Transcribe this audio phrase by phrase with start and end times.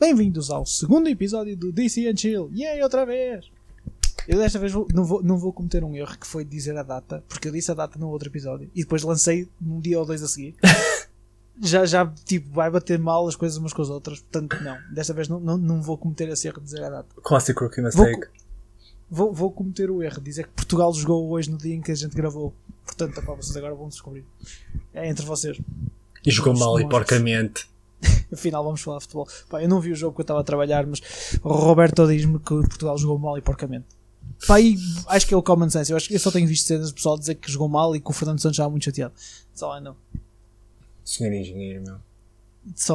[0.00, 2.50] Bem-vindos ao segundo episódio do DC and Chill.
[2.54, 3.50] E aí, outra vez!
[4.26, 6.82] Eu desta vez vou- não, vou, não vou cometer um erro que foi dizer a
[6.82, 10.06] data, porque eu disse a data no outro episódio e depois lancei num dia ou
[10.06, 10.54] dois a seguir.
[11.60, 14.78] já, já, tipo, vai bater mal as coisas umas com as outras, portanto, não.
[14.90, 17.08] Desta vez não, não, não vou cometer esse erro de dizer a data.
[17.22, 18.28] Classic rookie Vou, mistake.
[19.10, 21.92] vou, vou cometer o erro de dizer que Portugal jogou hoje no dia em que
[21.92, 22.54] a gente gravou.
[22.86, 24.24] Portanto, opá, vocês agora vão descobrir.
[24.94, 25.60] É entre vocês.
[26.24, 27.69] E jogou mal e porcamente.
[28.32, 29.28] Afinal, vamos falar de futebol.
[29.48, 31.00] Pá, eu não vi o jogo que eu estava a trabalhar, mas
[31.42, 33.86] o Roberto diz-me que Portugal jogou mal e porcamente.
[34.46, 34.76] Pá, e
[35.08, 35.90] acho que é o common sense.
[35.90, 38.00] Eu, acho, que eu só tenho visto cenas do pessoal dizer que jogou mal e
[38.00, 39.12] que o Fernando Santos estava muito chateado.
[39.60, 39.96] All I know.
[41.04, 41.96] Senhor engenheiro, meu.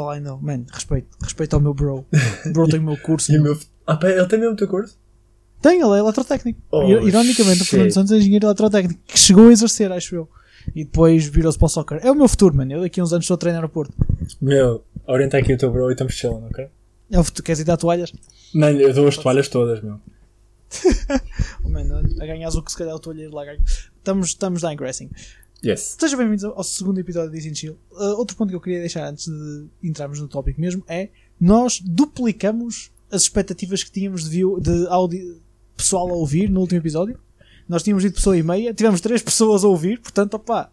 [0.02, 0.40] All I know.
[0.42, 1.08] Man, respeito.
[1.22, 2.06] Respeito ao meu bro.
[2.46, 3.32] O bro tem o meu curso.
[3.38, 3.60] O meu.
[3.86, 4.98] Ah, pá, ele tem mesmo o teu curso?
[5.62, 6.60] Tem, ele é eletrotécnico.
[6.72, 7.70] Oh, Ir- Ironicamente, o shit.
[7.72, 10.30] Fernando Santos é engenheiro eletrotécnico que chegou a exercer, acho eu.
[10.74, 12.00] E depois virou-se para o soccer.
[12.04, 12.72] É o meu futuro, mano.
[12.72, 13.94] Eu daqui a uns anos estou a treinar no Porto.
[14.42, 16.68] Meu, orienta aqui o teu bro e estamos chilling, ok?
[17.12, 17.44] É o futuro.
[17.44, 18.12] Queres ir dar toalhas?
[18.54, 20.00] Mano, eu dou as toalhas todas, meu.
[21.64, 23.60] Oh, mano, a ganhar o que se calhar o toalheiro lá ganha.
[23.98, 25.10] Estamos, estamos da ingressing.
[25.64, 25.96] Yes.
[26.00, 27.78] Sejam bem-vindos ao ao segundo episódio de Disney Chill.
[27.92, 31.82] Uh, outro ponto que eu queria deixar antes de entrarmos no tópico mesmo é nós
[31.82, 35.38] duplicamos as expectativas que tínhamos de, view, de
[35.76, 37.20] pessoal a ouvir no último episódio.
[37.68, 40.70] Nós tínhamos dito pessoa e meia, tivemos três pessoas a ouvir, portanto, opá,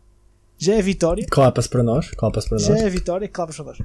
[0.59, 1.27] já é vitória.
[1.31, 2.11] Clapa-se para nós.
[2.11, 2.83] Clapa-se para Já nós.
[2.83, 3.79] é vitória, claro para nós.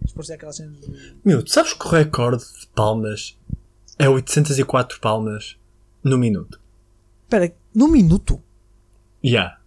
[0.00, 1.16] Depois é aquela cena de...
[1.24, 3.36] Meu, tu sabes que o recorde de palmas
[3.98, 5.56] é 804 palmas
[6.04, 6.60] no minuto?
[7.24, 8.40] Espera, no minuto?
[9.24, 9.58] Yeah.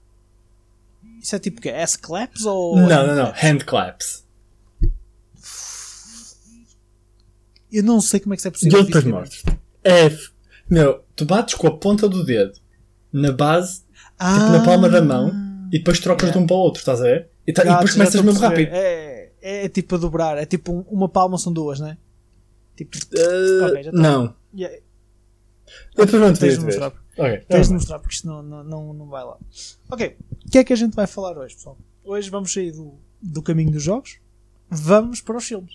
[1.20, 1.70] Isso é tipo o quê?
[1.70, 2.76] S-claps ou...
[2.78, 3.34] Não, não, não.
[3.44, 4.24] Hand claps.
[7.72, 8.84] Eu não sei como é que isso é possível.
[8.84, 9.44] depois fisicamente.
[9.44, 9.60] mortes.
[9.84, 10.35] É.
[10.70, 12.54] Meu, tu bates com a ponta do dedo
[13.12, 13.84] na base,
[14.20, 15.32] Ah, tipo na palma da mão,
[15.72, 17.30] e depois trocas de um para o outro, estás a ver?
[17.48, 18.70] E, tá- e depois começas mesmo rápido.
[18.72, 21.98] É, é, tipo a dobrar, é tipo um- uma palma são duas, né?
[22.76, 24.36] Tipo, Uh, Ok, já tô- não.
[24.54, 24.76] yeah,
[25.96, 26.66] Eu depois vou-te tens de ver.
[26.66, 26.88] mostrar.
[27.18, 27.38] Ok.
[27.48, 29.38] Tens de tá mostrar porque isto não, não, não, não vai lá.
[29.90, 31.78] Ok, o que é que a gente vai falar hoje, pessoal?
[32.04, 34.20] Hoje vamos sair do, do caminho dos jogos,
[34.70, 35.74] vamos para os filmes.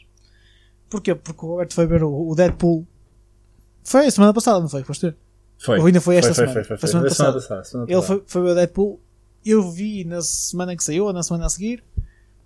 [0.91, 1.15] Porquê?
[1.15, 2.87] Porque o Roberto foi ver o, o Deadpool.
[3.85, 4.83] Foi a semana passada, não foi?
[4.85, 5.17] Foste ver?
[5.59, 5.79] Foi.
[5.79, 6.53] Ou ainda foi esta foi, semana?
[6.55, 6.89] Foi, foi, Foi foi.
[6.89, 7.61] semana Foi semana passada.
[7.61, 8.21] passada, Ele passada.
[8.21, 9.01] foi, foi o Deadpool.
[9.45, 11.83] Eu vi na semana que saiu ou na semana a seguir.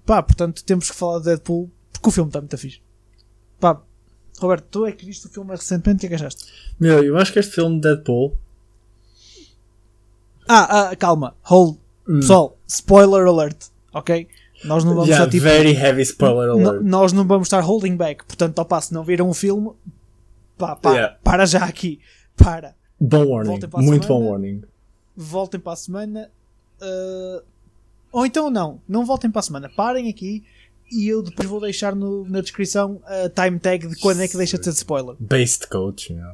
[0.06, 2.80] Pá, portanto temos que falar do Deadpool porque o filme está muito fixe.
[3.60, 3.80] Pá,
[4.38, 6.44] Roberto, tu é que viste o filme recentemente, o que é que achaste?
[6.78, 8.36] Meu, eu acho que este filme de Deadpool.
[10.48, 11.78] Ah, ah, calma, hold.
[12.08, 12.20] Hum.
[12.20, 13.56] Pessoal, spoiler alert,
[13.92, 14.28] ok?
[14.64, 15.44] Nós não vamos Yeah, estar tipo.
[15.44, 16.82] very heavy spoiler alert.
[16.82, 18.24] Nós não vamos estar holding back.
[18.24, 19.70] Portanto, opá, se não viram o filme,
[20.59, 21.19] pá, pá, Yeah.
[21.22, 22.00] para já aqui.
[22.37, 22.75] Para.
[23.00, 23.50] Bom warning.
[23.50, 24.20] Voltem para a Muito semana.
[24.25, 24.62] bom warning.
[25.16, 26.31] voltem para a semana.
[26.82, 27.42] uh,
[28.12, 29.69] ou então não, não voltem para a semana.
[29.75, 30.44] Parem aqui
[30.91, 34.37] e eu depois vou deixar no- na descrição a time tag de quando é que
[34.37, 35.16] deixa de ser spoiler.
[35.19, 36.32] Based coach, meu.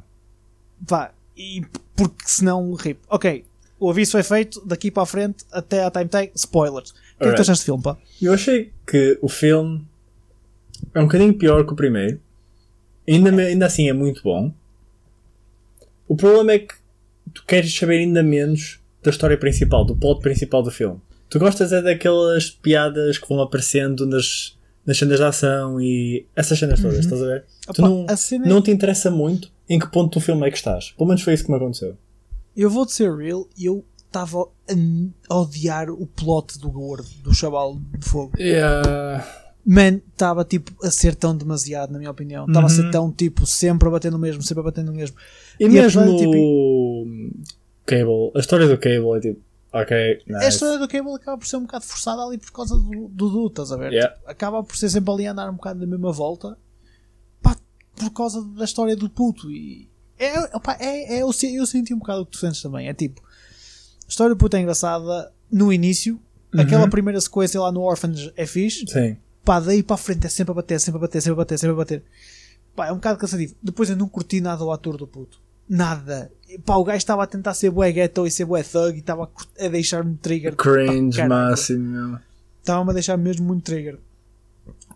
[0.80, 1.62] Vá, e
[1.96, 3.00] porque senão rip.
[3.08, 3.44] Ok,
[3.78, 6.90] o aviso foi feito, daqui para a frente até à time tag, spoilers.
[6.90, 7.96] O que é que tu achaste de filme, pá?
[8.20, 9.86] Eu achei que o filme
[10.94, 12.20] é um bocadinho pior que o primeiro.
[13.08, 14.52] Ainda, ainda assim é muito bom.
[16.06, 16.74] O problema é que
[17.32, 21.00] tu queres saber ainda menos da história principal, do plot principal do filme.
[21.28, 26.58] Tu gostas é daquelas piadas que vão aparecendo nas, nas cenas de ação e essas
[26.58, 27.44] cenas todas, estás a ver?
[27.62, 30.46] tu Opa, não, a cena é- não te interessa muito em que ponto do filme
[30.46, 30.90] é que estás.
[30.90, 31.96] Pelo menos foi isso que me aconteceu.
[32.56, 34.48] Eu vou te ser real, eu estava
[35.28, 38.32] a odiar o plot do gordo, do chaval de fogo.
[38.36, 39.24] Yeah.
[39.66, 42.46] Man, estava tipo a ser tão demasiado, na minha opinião.
[42.46, 42.90] Estava a ser Uhum.
[42.90, 45.16] tão tipo, sempre a bater no mesmo, sempre a bater no mesmo.
[45.58, 47.06] E, E mesmo apesar de, tipo, o
[47.86, 49.40] Cable, a história do Cable é tipo,
[49.72, 50.44] ok, nice.
[50.44, 53.46] A história do Cable acaba por ser um bocado forçada ali por causa do Dudu,
[53.48, 53.92] estás a ver?
[53.92, 54.14] Yeah.
[54.16, 56.56] Tipo, acaba por ser sempre ali a andar um bocado na mesma volta
[57.42, 57.56] pá,
[57.96, 59.50] por causa da história do puto.
[59.50, 59.88] E
[60.18, 62.88] é, opá, é, é, eu, eu senti um bocado o que tu sentes também.
[62.88, 66.20] É tipo, a história do puto é engraçada no início,
[66.56, 69.16] aquela primeira sequência lá no Orphanage é fixe, Sim.
[69.44, 71.58] Pá, daí para a frente é sempre a bater, sempre a bater, sempre a bater,
[71.58, 72.02] sempre a bater.
[72.74, 73.54] Pá, é um bocado cansativo.
[73.62, 75.40] Depois eu não curti nada o ator do puto.
[75.68, 76.30] Nada.
[76.64, 79.30] Pá, o gajo estava a tentar ser bué ghetto e ser bué thug e estava
[79.60, 80.56] a deixar-me trigger.
[80.56, 82.18] Cringe Pá, máximo.
[82.60, 83.98] Estava-me a deixar mesmo muito trigger.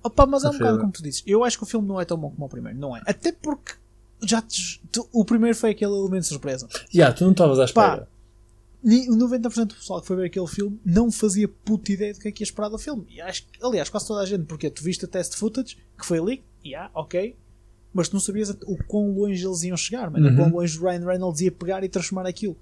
[0.02, 1.22] Opa, mas é um bocado como tu dizes.
[1.26, 2.78] Eu acho que o filme não é tão bom como o primeiro.
[2.78, 3.02] Não é.
[3.06, 3.72] Até porque
[4.22, 6.69] já te- tu- o primeiro foi aquele elemento de surpresa.
[6.94, 7.66] Yeah, tu não estavas à Pá.
[7.66, 8.02] espera.
[8.02, 8.13] O
[8.84, 12.32] 90% do pessoal que foi ver aquele filme não fazia puta ideia do que é
[12.32, 13.06] que ia esperar do filme.
[13.08, 16.04] E acho, que- aliás, quase toda a gente, porque tu viste a test footage que
[16.04, 17.36] foi leak, yeah, ok,
[17.92, 20.36] mas tu não sabias o quão longe eles iam chegar, mano, o Uhum.
[20.36, 22.56] quão longe o Ryan Reynolds ia pegar e transformar aquilo.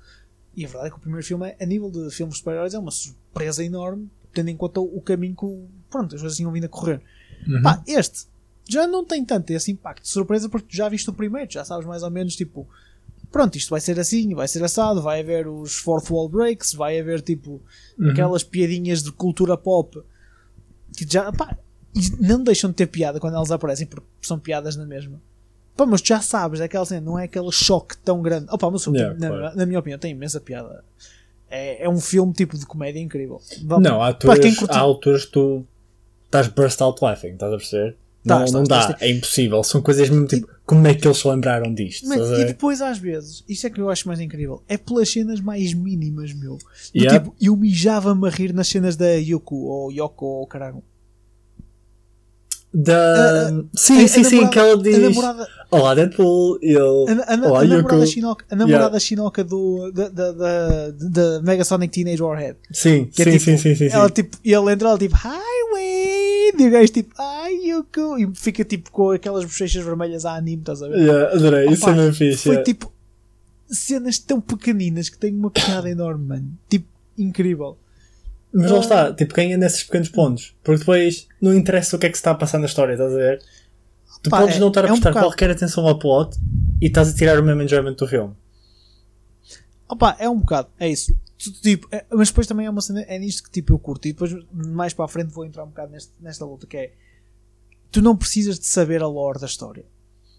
[0.54, 2.78] E a verdade é que o primeiro filme, a nível de filmes de super-heróis, é
[2.78, 6.52] uma surpresa enorme, tendo em conta o, o caminho que o- pronto, as coisas tinham
[6.52, 7.00] vindo a correr.
[7.48, 7.62] Uhum.
[7.62, 8.26] Pá, este
[8.69, 11.64] já não tem tanto esse impacto de surpresa porque tu já viste o primeiro, já
[11.64, 12.69] sabes mais ou menos tipo,
[13.32, 17.00] pronto, isto vai ser assim, vai ser assado, vai haver os fourth wall breaks, vai
[17.00, 17.61] haver tipo
[17.99, 18.11] Uhum.
[18.11, 19.99] aquelas piadinhas de cultura pop
[20.96, 21.56] que já pá,
[22.20, 25.20] não deixam de ter piada quando elas aparecem porque são piadas na mesma.
[25.76, 28.46] Pá, mas tu já sabes, é aquela cena, não é aquele choque tão grande.
[28.50, 29.56] Opa, mas Yeah, tem- na, claro.
[29.56, 30.84] na minha opinião, tem imensa piada.
[31.50, 33.40] É, é um filme tipo de comédia incrível.
[33.81, 35.67] Não, há alturas, curte- há alturas que tu
[36.26, 37.96] estás burst out laughing, estás a perceber?
[38.26, 39.62] Tá, não, não dá, é impossível.
[39.64, 42.06] São coisas mesmo tipo, como é que eles se lembraram disto?
[42.08, 45.10] Mas- a e depois, às vezes, isto é que eu acho mais incrível, é pelas
[45.10, 46.56] cenas mais mínimas, meu.
[46.56, 46.64] Do
[46.94, 47.18] Yeah.
[47.20, 50.82] tipo, eu mijava-me a rir nas cenas da Yoko, ou Yoko, ou caralho.
[52.74, 52.94] Da...
[52.96, 56.68] A- a- sim, a- sim, a sim, que ela A diz: namorada, Olá, Deadpool, e
[56.70, 56.78] ele.
[56.78, 61.42] a, a, a, Olá, a namorada, chinoca, a namorada chinoca do, da, da, da, da
[61.42, 62.56] Mega Sonic Teenage Warhead.
[62.72, 63.94] Sim, é sim, tipo, sim, sim, sim, sim.
[63.94, 65.70] Ela, tipo, e ele entra, ela tipo, Hi,
[66.58, 68.19] E o gajo tipo, Ai, Yoko!
[68.19, 70.99] E fica tipo com aquelas bochechas vermelhas a anime, estás a ver?
[70.99, 72.43] Yeah, adorei, isso Opa, é mesmo fixe.
[72.44, 72.64] Foi yeah.
[72.64, 72.93] tipo
[73.69, 76.58] cenas tão pequeninas que têm uma piada enorme, mano.
[76.69, 77.78] Tipo, incrível.
[78.52, 80.54] Mas lá está, tipo, ganha nesses pequenos pontos.
[80.62, 83.12] Porque depois não interessa o que é que se está a passar na história, estás
[83.12, 83.43] a ver?
[84.22, 86.37] Tu Pá, podes é- não estar a é um prestar qualquer atenção ao plot
[86.81, 88.34] e estás a tirar o mesmo enjoyment do filme.
[89.88, 91.14] Opa, é um bocado, é isso.
[91.50, 94.06] Tipo, é- mas depois também é uma cena, é nisto que tipo eu curto.
[94.06, 96.92] E depois mais para a frente vou entrar um bocado neste- nesta luta que é
[97.90, 99.84] tu não precisas de saber a lore da história.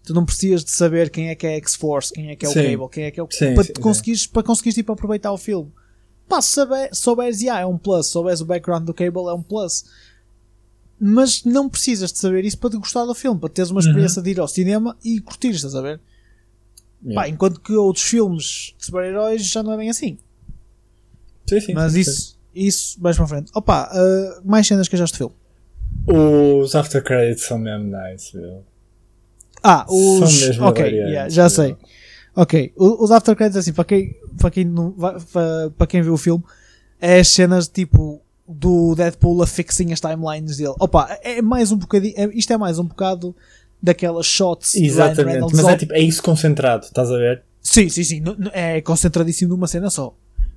[0.04, 2.52] Tu não precisas de saber quem é que é X-Force, quem é que é o
[2.52, 2.62] Sim.
[2.62, 3.28] Cable, quem é que é o.
[3.30, 5.72] Sim, para, sim, conseguires, para conseguires tipo, aproveitar o filme.
[6.28, 8.06] Pá, se souber, souberes, yeah, é um plus.
[8.06, 9.84] Se souberes o background do Cable, é um plus.
[10.98, 14.22] Mas não precisas de saber isso para te gostar do filme, para teres uma experiência
[14.22, 16.00] de ir ao cinema e curtir, estás a ver?
[17.04, 17.22] Yeah.
[17.22, 20.18] Pá, enquanto que outros filmes de super-heróis já não é bem assim.
[21.46, 21.72] Sim, sim.
[21.74, 23.50] Mas sim, isso, isso mais para frente.
[23.54, 25.34] Opa, uh, mais cenas que achaste do filme.
[26.06, 26.60] sim.
[26.60, 28.62] Os after credits são mesmo nice, meu.
[29.62, 30.40] Ah, São os.
[30.40, 31.50] mesmo Ok, yeah, já meu.
[31.50, 31.76] sei.
[32.36, 34.90] Ok, os after credits, assim, para quem, para quem, não,
[35.32, 36.42] para, para quem viu o filme,
[37.00, 40.74] é as cenas tipo do Deadpool a fixing as timelines dele.
[40.80, 42.14] Opa, é mais um bocadinho.
[42.16, 43.34] é- isto é mais um bocado
[43.80, 47.42] daquelas shots Exatamente, mas é tipo, é isso concentrado, estás a ver?
[47.60, 48.22] Sim, sim, sim.
[48.52, 50.14] É concentradíssimo numa cena só.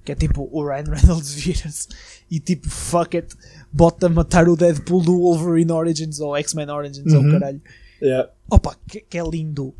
[0.07, 1.89] Que é tipo o Ryan Reynolds vira-se
[2.31, 3.35] e tipo fuck it,
[3.73, 7.31] bota a matar o Deadpool do Wolverine Origins ou X-Men Origins ou Uhum.
[7.31, 7.61] caralho.
[8.01, 8.29] Yeah.
[8.49, 9.73] Opa, que, que é lindo.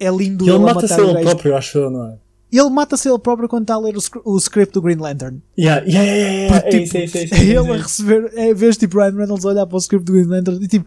[0.00, 2.16] É lindo ele a mata-se ele próprio, acho eu, não é?
[2.50, 5.40] Ele mata-se ele próprio quando está a ler o, o script do Green Lantern.
[5.56, 6.60] Yeah, yeah, yeah, yeah.
[6.62, 7.82] Porque, É tipo, isso, é isso, é isso, é é isso, ele é a isso.
[7.84, 10.86] receber, é vês tipo Ryan Reynolds olhar para o script do Green Lantern e tipo,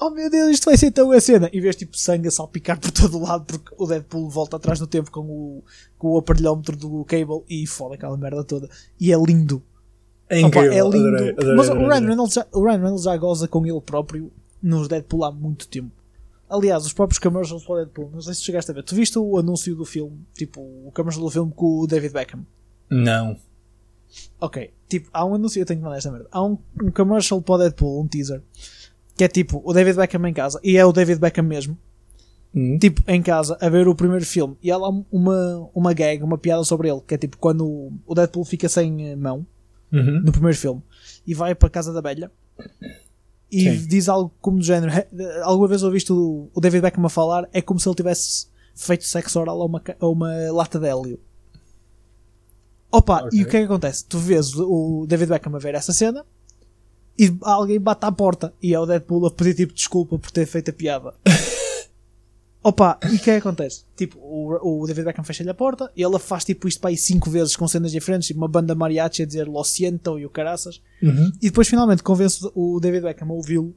[0.00, 1.50] oh meu Deus, isto vai ser tão a cena.
[1.52, 4.80] E vês tipo sangue a salpicar por todo o lado porque o Deadpool volta atrás
[4.80, 5.64] no tempo com o,
[5.98, 8.68] com o aparelhómetro do Cable e foda aquela merda toda.
[8.98, 9.62] E é lindo.
[10.28, 10.72] É Opa, incrível.
[10.72, 11.08] é lindo.
[11.08, 12.08] adorei, adorei, Mas o adorei, Ryan, adorei.
[12.08, 14.32] Reynolds já, o Ryan Reynolds já goza com ele próprio
[14.62, 15.90] nos Deadpool há muito tempo.
[16.48, 18.82] Aliás, os próprios commercials para o Deadpool, não sei se chegaste a ver.
[18.82, 22.44] Tu viste o anúncio do filme, tipo, o commercial do filme com o David Beckham?
[22.88, 23.36] Não.
[24.40, 26.26] Ok, tipo, há um anúncio, eu tenho que mandar esta merda.
[26.32, 28.42] Há um, um commercial para o Deadpool, um teaser,
[29.20, 31.76] que é tipo o David Beckham em casa, e é o David Beckham mesmo,
[32.54, 32.78] Hum.
[32.78, 36.38] tipo, em casa, a ver o primeiro filme, e há lá uma, uma gag, uma
[36.38, 37.66] piada sobre ele, que é tipo quando
[38.06, 39.46] o- Deadpool fica sem eh, mão,
[39.92, 40.22] Uhum.
[40.24, 40.82] no primeiro filme,
[41.26, 42.30] e vai para a casa da velha,
[43.52, 43.86] e Sim.
[43.86, 47.60] diz algo como do género, "Eh, alguma vez ouviste o, David Beckham a falar, é
[47.60, 51.20] como se ele tivesse feito sexo oral a uma, a uma lata de hélio.
[52.90, 53.38] Opa, Ok.
[53.38, 54.02] e o que é que acontece?
[54.06, 56.24] Tu vês o David Beckham a ver essa cena
[57.20, 60.46] e alguém bate à porta e é o Deadpool a pedir tipo desculpa por ter
[60.46, 61.12] feito a piada.
[62.64, 63.84] Opa, e o que é que acontece?
[63.94, 66.96] Tipo, o, o David Beckham fecha-lhe a porta e ela faz tipo isto para aí
[66.96, 70.30] 5 vezes com cenas diferentes, tipo uma banda mariachi a dizer Lo siento e o
[70.30, 70.80] caraças.
[71.02, 71.30] Uhum.
[71.42, 73.74] E depois finalmente convence o David Beckham a ouvi-lo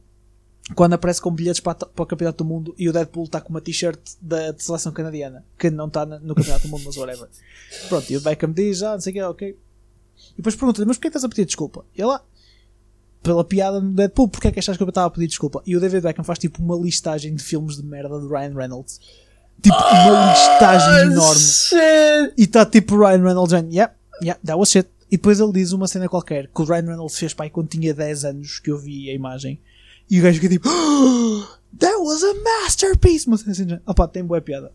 [0.75, 3.49] quando aparece com bilhetes para, para o Campeonato do Mundo e o Deadpool está com
[3.49, 7.27] uma t-shirt da de seleção canadiana, que não está no Campeonato do Mundo, mas whatever.
[7.89, 9.57] Pronto, e o Beckham diz, ah, não sei o que, ok.
[10.33, 11.85] E depois pergunta-lhe, mas porquê estás a pedir desculpa?
[11.95, 12.23] E ela,
[13.23, 15.63] pela piada no Deadpool, porquê é que achas que eu estava a pedir desculpa?
[15.65, 18.99] E o David Beckham faz tipo uma listagem de filmes de merda de Ryan Reynolds.
[19.61, 21.39] Tipo, uma listagem enorme.
[21.41, 22.33] Shit.
[22.37, 24.87] E está tipo Ryan Reynolds dizendo, yeah, yeah, that was shit.
[25.09, 27.93] E depois ele diz uma cena qualquer que o Ryan Reynolds fez pai quando tinha
[27.93, 29.59] 10 anos, que eu vi a imagem.
[30.09, 31.43] E o gajo fica tipo, "Oh,
[31.79, 33.29] that was a masterpiece.
[33.29, 34.71] Mas assim, já- opa, tem boa piada.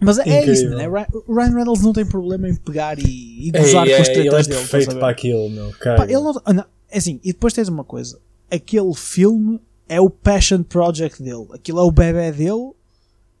[0.00, 0.52] Mas é, é Incrível.
[0.54, 0.88] isso, né?
[0.88, 4.14] O Ryan Reynolds não tem problema em pegar e, e gozar Ei, com as ei,
[4.14, 4.58] ele é tretas dele.
[4.58, 5.72] a perfeito para aquilo, meu.
[5.96, 8.18] Pá, ele não, ah, não, é assim, e depois tens uma coisa:
[8.50, 12.72] aquele filme é o passion project dele, aquilo é o bebê dele,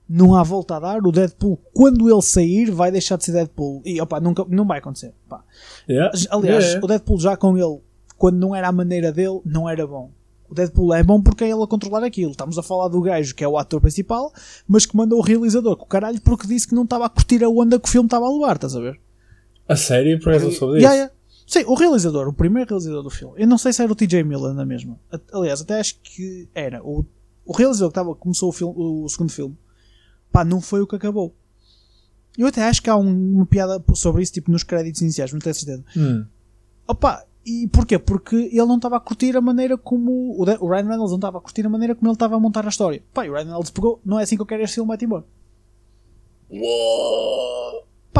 [0.08, 1.06] não há volta a dar.
[1.06, 4.78] O Deadpool, quando ele sair, vai deixar de ser Deadpool, e opa, nunca, não vai
[4.78, 5.12] acontecer.
[5.28, 5.42] Pá.
[5.88, 6.12] Yeah.
[6.30, 6.84] Aliás, Yeah.
[6.84, 7.80] o Deadpool já com ele,
[8.16, 10.10] quando não era a maneira dele, não era bom.
[10.48, 12.30] o Deadpool é bom porque é ele a controlar aquilo.
[12.30, 14.32] Estamos a falar do gajo que é o ator principal,
[14.68, 17.42] mas que mandou o realizador com o caralho porque disse que não estava a curtir
[17.42, 19.00] a onda que o filme estava a levar, estás a ver?
[19.68, 20.20] A sério?
[20.20, 20.76] Por eu soube disso?
[20.76, 21.12] Yeah, yeah.
[21.46, 23.34] Sim, o realizador, o primeiro realizador do filme.
[23.36, 24.98] Eu não sei se era o TJ Miller na mesma.
[25.12, 26.82] A- Aliás, até acho que era.
[26.84, 27.04] O,
[27.44, 29.56] o realizador que tava, começou o, filme, o segundo filme,
[30.32, 31.32] pá, não foi o que acabou.
[32.36, 35.38] Eu até acho que há um- uma piada sobre isso, tipo, nos créditos iniciais, não
[35.38, 35.84] tenho certeza.
[35.96, 36.26] Hum.
[36.88, 37.96] Opa, e porquê?
[37.98, 40.34] Porque ele não estava a curtir a maneira como.
[40.40, 42.40] O, De- o Ryan Reynolds não estava a curtir a maneira como ele estava a
[42.40, 43.02] montar a história.
[43.14, 45.04] Pá, e o Ryan Reynolds pegou, não é assim que eu quero este filme, vai-te
[45.04, 45.24] embora.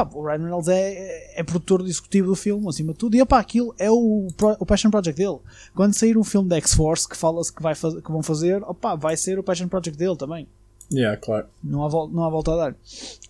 [0.05, 3.38] Pá, o Ryan Reynolds é, é, produtor executivo do filme, acima de tudo, e opá,
[3.38, 4.29] aquilo é o,
[4.61, 5.38] o Passion Project dele.
[5.75, 8.95] Quando sair um filme da X-Force que fala-se que, vai faz- que vão fazer, opá,
[8.95, 10.47] vai ser o Passion Project dele também.
[10.93, 11.47] Yeah, claro.
[11.65, 12.76] Não há, não há volta a dar.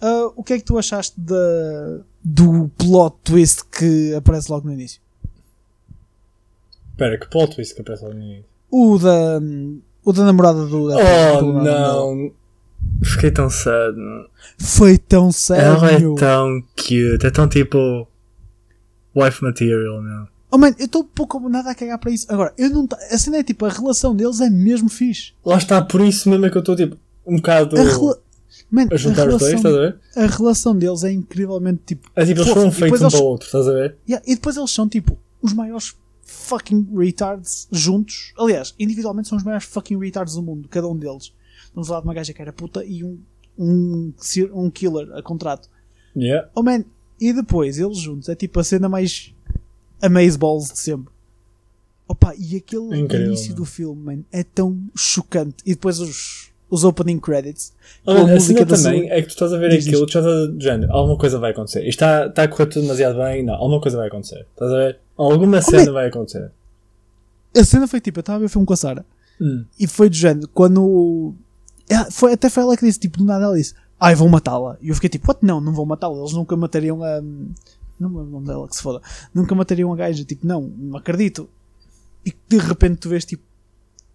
[0.01, 4.73] Ah, o que é que tu achaste da, do plot twist que aparece logo no
[4.75, 5.01] início?
[6.93, 8.45] Espera, que plot twist que aparece ali no início?
[8.71, 9.41] O da,
[10.05, 10.89] o da namorada do.
[10.89, 10.97] da-
[11.37, 12.31] Oh do- não!
[13.03, 13.97] Fiquei tão sad.
[14.59, 16.15] Foi tão Ela sério.
[16.15, 18.07] é tão cute, é tão tipo.
[19.15, 20.27] Wife material, meu.
[20.51, 22.27] Oh man, eu estou pouco ou nada a cagar para isso.
[22.31, 22.87] Agora, eu não.
[22.87, 25.33] tá- A cena é tipo, a relação deles é mesmo fixe.
[25.45, 26.97] Lá está, por isso mesmo é que eu estou tipo.
[27.27, 27.77] Um bocado.
[27.79, 28.19] A, rela...
[28.71, 29.99] Man, A juntar a os dois, relação, estás a ver?
[30.17, 32.11] a relação deles é incrivelmente tipo.
[32.15, 33.97] É tipo, eles foram feitos um eles- para o outro, estás a ver?
[34.09, 38.33] Yeah, e depois eles são tipo os maiores fucking retards juntos.
[38.39, 41.33] Aliás, individualmente são os maiores fucking retards do mundo, cada um deles.
[41.65, 43.19] Estamos a falar de uma gaja que era puta e um,
[43.59, 44.13] um,
[44.55, 45.69] um killer a contrato.
[46.17, 46.49] Yeah.
[46.55, 46.85] Oh man,
[47.21, 49.35] e depois eles juntos é tipo a cena mais
[50.01, 51.13] amazeballs de sempre.
[52.09, 53.57] Opa, e aquele Incrível, início meu.
[53.57, 55.57] do filme, man, é tão chocante.
[55.67, 57.73] E depois os, os opening credits.
[58.07, 60.17] Olha, a a cena música também é que tu estás a ver Diz, aquilo, tu
[60.19, 61.81] estás a género, alguma coisa vai acontecer.
[61.81, 64.47] Isto está, está a correr tudo demasiado bem, não, alguma coisa vai acontecer.
[64.53, 64.99] Estás a ver?
[65.17, 66.51] Alguma é- cena vai acontecer.
[67.57, 69.05] A cena foi tipo, eu estava a ver o filme com a Sara.
[69.41, 69.65] Hum.
[69.79, 71.35] E foi do género, quando.
[71.93, 74.77] Ah, Foi, até foi ela que disse, tipo, do nada ela disse, ai, vou matá-la.
[74.81, 75.45] E eu fiquei tipo, what?
[75.45, 76.19] Não, não vou matá-la.
[76.19, 77.21] Eles nunca matariam a.
[77.99, 79.01] Não me lembro o nome dela, que se foda.
[79.33, 80.25] Nunca matariam a gaja.
[80.25, 81.49] Tipo, não, não acredito.
[82.25, 83.43] E de repente tu vês, tipo,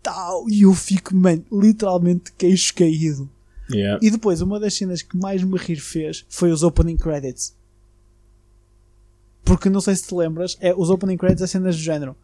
[0.03, 0.47] tal.
[0.49, 3.29] E eu fico, man, literalmente queixo caído.
[3.71, 3.99] Yeah.
[4.01, 7.55] E depois, uma das cenas que mais me rir fez foi os opening credits.
[9.43, 12.15] Porque não sei se te lembras, é os opening credits, as cenas do género.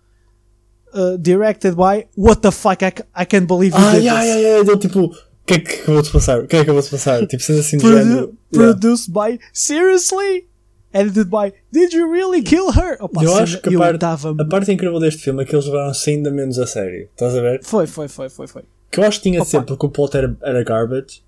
[0.93, 4.29] Uh, directed by What the fuck, I, I can't believe you Ah, did yeah, this.
[4.29, 5.11] yeah, yeah, deu tipo,
[5.47, 6.39] que é que acabou-se passar?
[6.39, 7.25] O que é que acabou-se passar?
[7.25, 8.37] Tipo, sendo assim de Produ- género.
[8.53, 8.73] Yeah.
[8.79, 10.47] Produced by Seriously?
[10.93, 12.97] Edited by Did you really kill her?
[12.99, 15.65] Opa, Eu acho que a parte, tava- a parte incrível deste filme é que eles
[15.65, 17.07] levaram-se ainda menos a sério.
[17.13, 17.63] Estás a ver?
[17.63, 18.63] Foi, foi, foi, foi, foi.
[18.89, 21.23] Que eu acho que tinha de ser porque o plot era, era garbage.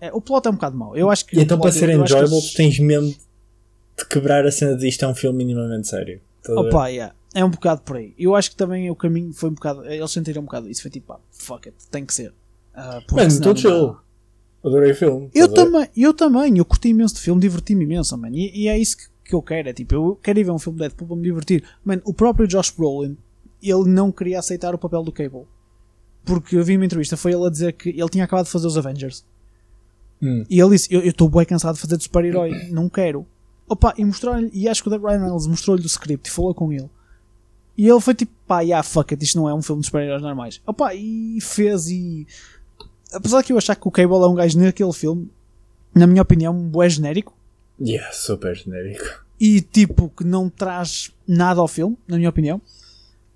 [0.00, 0.96] É, o plot é um bocado mau.
[0.96, 4.50] Eu acho que E então plot- para ser enjoyable eles- tens mesmo de quebrar a
[4.50, 6.20] cena de isto é um filme minimamente sério.
[6.48, 7.14] Opa, yeah.
[7.34, 8.14] É um bocado por aí.
[8.18, 9.84] Eu acho que também o caminho foi um bocado.
[9.86, 10.82] Eles sentiram um bocado isso.
[10.82, 12.32] Foi tipo, pá, fuck it, tem que ser.
[12.74, 13.96] Porque Mano, estou chill.
[14.64, 15.30] Adorei o filme.
[15.34, 18.34] Eu também, eu também, eu curti imenso de filme, diverti-me imenso, mano.
[18.34, 20.58] E, e é isso que, que eu quero, é tipo, eu quero ir ver um
[20.58, 21.62] filme de Deadpool para me divertir.
[21.84, 23.16] Mano, o próprio Josh Brolin,
[23.62, 25.44] ele não queria aceitar o papel do Cable.
[26.24, 28.66] Porque eu vi uma entrevista, foi ele a dizer que ele tinha acabado de fazer
[28.66, 29.24] os Avengers.
[30.22, 30.44] Hum.
[30.48, 33.26] E ele disse, eu estou bem cansado de fazer de super-herói, não quero.
[33.68, 36.72] Opa, e mostrou-lhe, e acho que o Ryan Reynolds mostrou-lhe o script e falou com
[36.72, 36.88] ele.
[37.76, 40.22] E ele foi tipo, pá, yeah, fuck it, isto não é um filme de super-heróis
[40.22, 40.62] normais.
[40.66, 42.26] Opa, e fez e...
[43.14, 45.30] Apesar que eu achar que o Cable é um gajo naquele filme,
[45.94, 47.32] na minha opinião, um bué genérico.
[47.80, 49.24] Yeah, super genérico.
[49.38, 52.60] E tipo, que não traz nada ao filme, na minha opinião.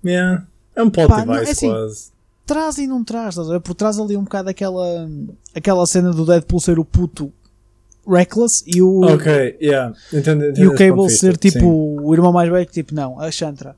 [0.03, 0.45] Yeah.
[0.75, 2.11] É um plot Pá, não, é device assim, quase.
[2.45, 3.59] Traz e não traz, estás a ver?
[3.59, 5.09] Porque traz ali um bocado aquela,
[5.53, 7.31] aquela cena do Deadpool ser o puto
[8.07, 9.95] reckless e o, Ok, yeah.
[10.11, 11.99] Entendo, entendo e o Cable de ser tipo sim.
[12.01, 13.75] o irmão mais velho, que tipo, não, a Chantra.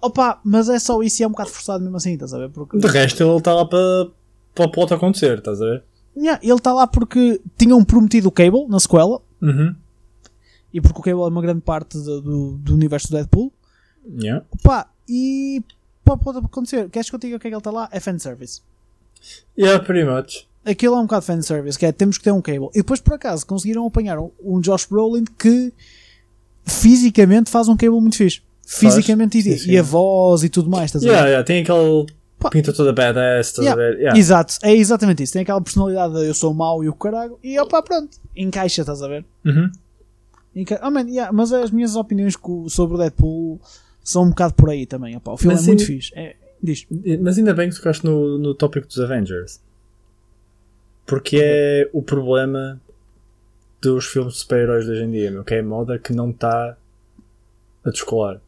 [0.00, 2.50] Opa, mas é só isso e é um bocado forçado mesmo assim, estás a ver?
[2.50, 4.08] Porque De resto, ele está lá para,
[4.54, 5.84] para o plot acontecer, estás a ver?
[6.16, 9.74] Yeah, ele está lá porque tinham prometido o Cable na sequela Uhum.
[10.72, 13.52] e porque o Cable é uma grande parte do, do, do universo do Deadpool.
[14.18, 14.44] Yeah.
[14.52, 15.62] Opa, e
[16.04, 16.88] pá, pode acontecer.
[16.88, 17.88] Queres que eu diga o que é que ele está lá?
[17.90, 18.60] É fanservice.
[19.58, 20.46] Yeah, pretty much.
[20.64, 22.68] Aquilo é um bocado fanservice, que é temos que ter um Cable.
[22.72, 25.72] E depois, por acaso, conseguiram apanhar um, Josh Brolin que
[26.64, 28.40] fisicamente faz um Cable muito fixe.
[28.66, 31.12] Fisicamente e, e a voz e tudo mais, estás a ver?
[31.12, 31.46] Yeah, yeah.
[31.46, 32.12] Tem aquele Pá.
[32.50, 33.82] Pinta toda badass, estás Yeah.
[33.82, 33.98] a ver?
[33.98, 34.18] Yeah.
[34.18, 35.32] Exato, é exatamente isso.
[35.32, 37.38] Tem aquela personalidade de eu sou mau e o caralho.
[37.42, 39.24] E opá, pronto, encaixa, estás a ver?
[39.44, 39.70] Uhum.
[40.56, 42.34] Enca- Ah, man, yeah, mas as minhas opiniões
[42.68, 43.60] sobre o Deadpool
[44.02, 45.16] são um bocado por aí também.
[45.16, 45.32] Opá.
[45.32, 46.12] O filme Mas é muito sim- fixe.
[46.14, 46.86] É, diz.
[47.20, 49.60] Mas ainda bem que tocaste no, no tópico dos Avengers.
[51.06, 52.80] Porque é o problema
[53.82, 56.30] dos filmes de super-heróis de hoje em dia, meu, que é a moda que não
[56.30, 56.76] está
[57.84, 58.40] a descolar.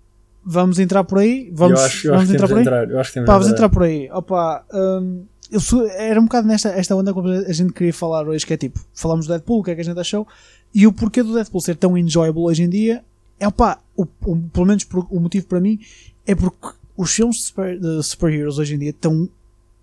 [0.46, 1.50] Vamos entrar por aí.
[1.52, 2.62] Vamos, eu acho, vamos que entrar por aí.
[2.62, 2.88] entrar.
[2.90, 3.68] Eu acho que Pá, vamos entrar.
[3.68, 4.08] por aí.
[4.12, 8.26] Opa, hum, eu sou- era um bocado nesta esta onda como a gente queria falar
[8.28, 10.26] hoje, que é tipo, falamos do Deadpool, o que é que a gente achou,
[10.74, 13.02] e o porquê do Deadpool ser tão enjoyable hoje em dia
[13.40, 15.78] é opá, o, o- pelo menos por- o motivo para mim
[16.26, 19.28] é porque os filmes de, super, de super-heroes hoje em dia estão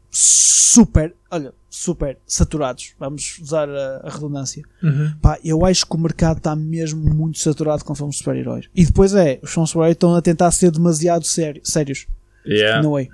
[0.10, 2.94] super, olha, super saturados.
[3.00, 4.62] Vamos usar a, a redundância.
[4.84, 5.12] Uhum.
[5.20, 8.70] Pá, eu acho que o mercado está mesmo muito saturado com filmes de super-heróis.
[8.76, 12.06] E depois é, os filmes de super-heróis estão a tentar ser demasiado sério- sérios.
[12.46, 12.84] Yeah.
[12.84, 13.10] No way.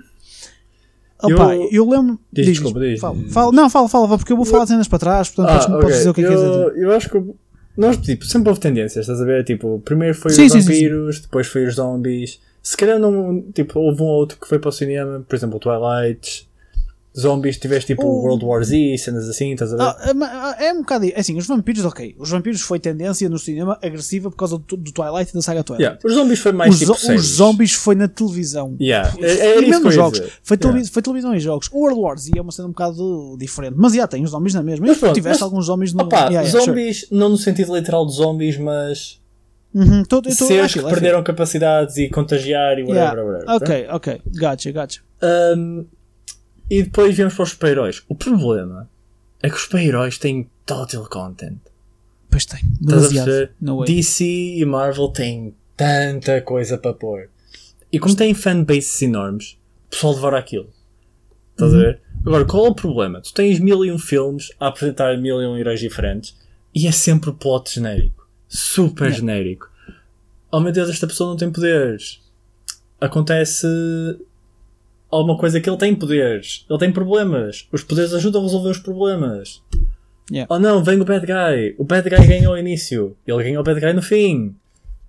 [1.22, 2.18] Opa, Eu- eu, lembro.
[2.32, 3.52] Diz, diz, desculpa, diz, fala, diz, fala.
[3.52, 5.96] não, fala, fala, porque eu vou falar cenas para trás, portanto Ah, podes, podes ok.
[5.96, 6.46] dizer o que é que dizer.
[6.46, 7.22] eu, eu acho que
[7.76, 9.44] nós tipo, sempre houve tendências, estás a ver?
[9.44, 12.40] Tipo, primeiro foi Sim, os sim, sim, vampiros, depois foi os zombies.
[12.62, 15.56] Se calhar não, tipo, houve um ou outro que foi para o cinema, por exemplo,
[15.56, 16.48] o Twilight.
[17.18, 19.82] Zombies, tiveste tipo O- World War Z, cenas assim, estás a ver?
[19.82, 21.06] Ah, é, ma- é um bocado.
[21.06, 22.14] é Assim, os vampiros, ok.
[22.18, 25.64] Os vampiros foi tendência no cinema agressiva por causa do, do Twilight e da saga
[25.64, 25.82] Twilight.
[25.82, 26.00] Yeah.
[26.04, 28.76] Os zombies foi mais Os, tipo os zombies foi na televisão.
[28.80, 29.12] Yeah.
[29.20, 30.20] É, é, e mesmo jogos.
[30.42, 30.84] Foi, Yeah.
[30.92, 31.68] foi televisão e jogos.
[31.72, 33.74] O World War Z é uma cena um bocado diferente.
[33.76, 34.86] Mas já tem os zombies na mesma.
[34.86, 36.04] Mas pronto, tiveste mas- alguns zombies no.
[36.04, 36.64] Opa, Yeah, yeah, sure.
[36.66, 39.20] zombies, não no sentido literal de zombies, mas
[39.74, 43.22] Uhum, tô- tô- seres que é perderam capacidades e contagiar e whatever, Yeah.
[43.24, 43.50] whatever.
[43.56, 44.22] Ok, ok.
[44.38, 45.00] Gotcha, gotcha.
[45.56, 45.86] Um,
[46.70, 48.02] e depois viemos para os super-heróis.
[48.08, 48.88] O problema
[49.42, 51.58] é que os super-heróis têm total content.
[52.30, 52.60] Pois tem.
[52.60, 53.48] A Demasiado.
[53.84, 57.28] DC e Marvel têm tanta coisa para pôr.
[57.92, 59.58] E como têm fanbases enormes,
[59.88, 60.70] o pessoal devora aquilo.
[61.52, 61.82] Estás a Uhum.
[61.82, 62.00] ver?
[62.24, 63.20] Agora, qual é o problema?
[63.20, 66.36] Tu tens mil e um filmes a apresentar mil e um heróis diferentes
[66.74, 68.28] e é sempre plot genérico.
[68.48, 69.18] Super Yeah.
[69.20, 69.68] genérico.
[70.52, 72.20] Oh meu Deus, esta pessoa não tem poderes.
[73.00, 73.66] Acontece
[75.10, 76.64] alguma coisa que ele tem poderes.
[76.68, 77.68] Ele tem problemas.
[77.72, 79.62] Os poderes ajudam a resolver os problemas.
[80.30, 80.52] Yeah.
[80.54, 81.74] Oh não, vem o bad guy.
[81.78, 83.16] O bad guy ganhou ao início.
[83.26, 84.54] Ele ganhou o bad guy no fim.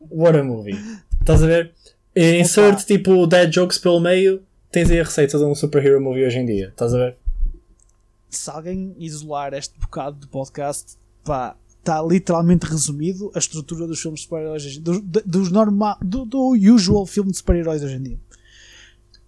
[0.10, 0.78] What a movie.
[1.20, 1.72] Estás a ver?
[2.16, 4.42] E insert tipo dead jokes pelo meio.
[4.72, 6.70] Tens aí a receita de um superhero movie hoje em dia.
[6.70, 7.18] Estás a ver?
[8.32, 14.22] se alguém isolar este bocado de podcast, pá, está literalmente resumido a estrutura dos filmes
[14.22, 18.20] de super-heróis, dos, dos normal, do, do usual filme de super-heróis hoje em dia.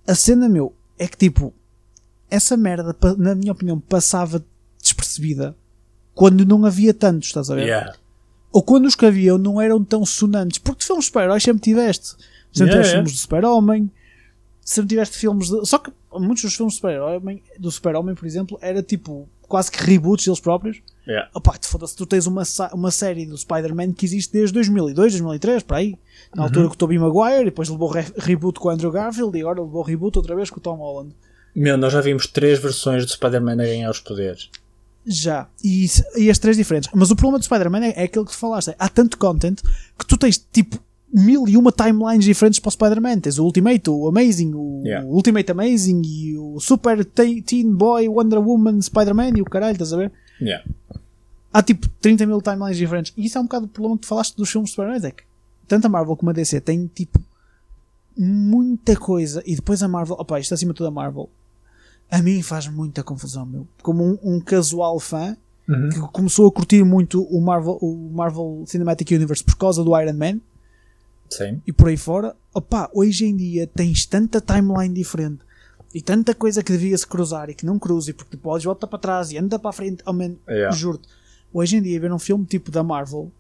[0.08, 1.54] A cena, meu, é que tipo,
[2.30, 4.44] essa merda, na minha opinião, passava
[4.82, 5.56] despercebida
[6.13, 7.63] quando não havia tantos, estás a ver?
[7.63, 7.94] Yeah.
[8.52, 11.62] Ou quando os que haviam não eram tão sonantes, porque de filmes de super-heróis sempre
[11.62, 12.10] tiveste.
[12.52, 12.92] Sempre Yeah, tiveste yeah.
[12.92, 13.92] filmes de super-homem,
[14.63, 15.66] sempre tiveste filmes de.
[15.66, 19.84] Só que muitos dos filmes de super-homem, do super-homem, por exemplo, era tipo quase que
[19.84, 20.82] reboots deles próprios.
[21.08, 21.30] Yeah.
[21.34, 25.63] Opá, te foda-se, tu tens uma, uma série do Spider-Man que existe desde 2002, 2003,
[25.63, 25.98] para aí.
[26.36, 26.48] Na Uhum.
[26.48, 29.41] altura com o Tobey Maguire, e depois levou re reboot com o Andrew Garfield, e
[29.41, 31.13] agora levou reboot outra vez com o Tom Holland.
[31.56, 34.50] Meu, nós já vimos três versões do Spider-Man a ganhar os poderes.
[35.06, 35.48] Já.
[35.63, 35.86] E,
[36.17, 36.89] e as três diferentes.
[36.93, 38.69] Mas o problema do Spider-Man é, é aquilo que tu falaste.
[38.69, 39.60] é, há tanto content
[40.00, 40.80] que tu tens tipo
[41.13, 43.19] mil e uma timelines diferentes para o Spider-Man.
[43.19, 45.08] Tens o Ultimate, o Amazing, o Yeah.
[45.08, 49.93] Ultimate Amazing e o Super Te- Teen Boy, Wonder Woman, Spider-Man e o caralho, estás
[49.93, 50.12] a ver?
[50.41, 50.65] Yeah.
[51.54, 53.13] Há tipo 30 mil timelines diferentes.
[53.15, 55.04] E isso é um bocado o problema que tu falaste dos filmes de super-heróis.
[55.04, 55.24] É que
[55.67, 57.19] tanto a Marvel como a DC têm tipo
[58.17, 59.41] muita coisa.
[59.45, 61.30] E depois a Marvel, opa, isto acima de tudo a Marvel,
[62.10, 63.67] a mim faz muita confusão, meu.
[63.82, 65.88] Como um, um casual fã Uhum.
[65.88, 70.12] que começou a curtir muito o Marvel, o Marvel Cinematic Universe por causa do Iron
[70.12, 70.41] Man
[71.30, 71.62] Sim.
[71.65, 72.36] e por aí fora.
[72.54, 75.39] Opa, hoje em dia tens tanta timeline diferente
[75.93, 78.65] e tanta coisa que devia se cruzar e que não cruza e porque tu podes
[78.65, 80.04] voltar para trás e anda para a frente.
[80.06, 80.76] Oh, man, Yeah.
[80.76, 81.08] Juro-te,
[81.54, 83.32] hoje em dia ver um filme tipo da Marvel,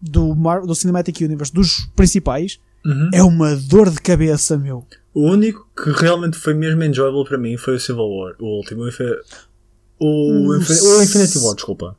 [0.00, 3.10] do, Mar do Cinematic Universe, dos principais, Uhum.
[3.12, 4.86] é uma dor de cabeça, meu.
[5.12, 8.84] O único que realmente foi mesmo enjoyable para mim foi o Civil War, o último.
[8.84, 11.96] O, o, O Infin- o Infinity War, desculpa.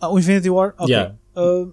[0.00, 0.94] Ah, o Infinity War, ok.
[0.94, 1.14] Yeah.
[1.34, 1.72] Uh,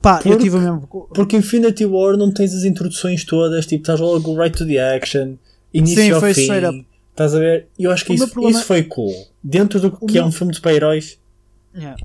[0.00, 1.08] pá, eu Porque- tive o mesmo.
[1.14, 5.34] Porque Infinity War não tens as introduções todas, tipo, estás logo right to the action,
[5.74, 6.40] início Sim, ao foi fim.
[6.42, 6.86] straight up.
[7.10, 7.68] Estás a ver?
[7.78, 9.12] Eu acho que O isso, isso foi cool.
[9.44, 11.18] Dentro do que é um filme de super-heróis.
[11.76, 11.96] Yeah.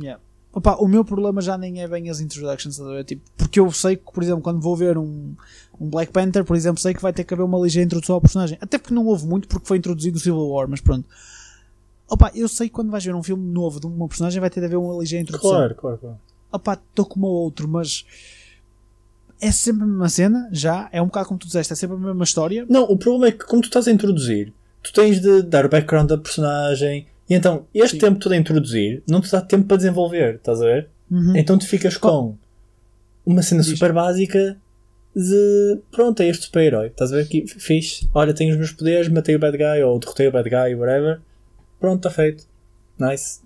[0.00, 0.22] Yeah.
[0.54, 2.80] Opa, o meu problema já nem é bem as introductions?
[3.04, 5.34] Tipo, porque eu sei que, por exemplo, quando vou ver um,
[5.80, 8.20] um Black Panther, por exemplo, sei que vai ter que haver uma ligeira introdução ao
[8.20, 8.56] personagem.
[8.60, 11.08] Até porque não houve muito, porque foi introduzido no Civil War, mas pronto.
[12.08, 14.60] Opa, eu sei que quando vais ver um filme novo de uma personagem vai ter
[14.60, 15.50] de haver uma ligeira introdução.
[15.50, 16.18] Claro, claro, claro.
[16.52, 18.04] Opa, estou como o outro, mas
[19.40, 21.98] é sempre a mesma cena, já, é um bocado como tu disseste, é sempre a
[21.98, 22.64] mesma história.
[22.68, 24.52] Não, o problema é que, como tu estás a introduzir,
[24.84, 27.08] tu tens de dar o background da personagem.
[27.28, 28.00] E então, este Sim.
[28.00, 30.88] tempo todo a introduzir não te dá tempo para desenvolver, estás a ver?
[31.10, 31.36] Uhum.
[31.36, 32.36] Então tu ficas com
[33.24, 33.70] uma cena Diz.
[33.72, 34.56] super básica
[35.16, 36.88] de pronto, é este super-herói.
[36.88, 37.46] Estás a ver aqui?
[37.46, 38.08] Fixe.
[38.12, 41.20] Olha, tenho os meus poderes, matei o bad guy ou derrotei o bad guy, whatever.
[41.80, 42.44] Pronto, está feito.
[42.98, 43.40] Nice.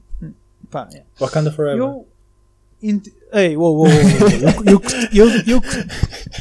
[0.70, 1.02] Pá, é.
[1.20, 1.78] Wakanda forever.
[1.78, 2.06] Eu,
[2.82, 4.80] int- Ei, uou, uou, uou, uou.
[5.12, 5.62] Eu, eu, eu,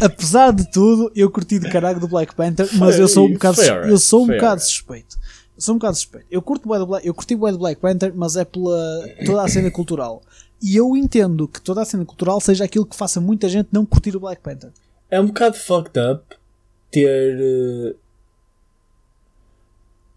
[0.01, 3.61] apesar de tudo, eu curti de caralho do Black Panther, mas eu sou um bocado,
[3.61, 5.17] eu sou um bocado suspeito.
[5.57, 6.27] Sou um bocado suspeito.
[6.29, 9.71] Eu curto do Black, eu curti do Black Panther, mas é pela toda a cena
[9.71, 10.21] cultural.
[10.61, 13.85] E eu entendo que toda a cena cultural seja aquilo que faça muita gente não
[13.85, 14.71] curtir o Black Panther.
[15.09, 16.23] É um bocado fucked up
[16.91, 17.95] ter eh,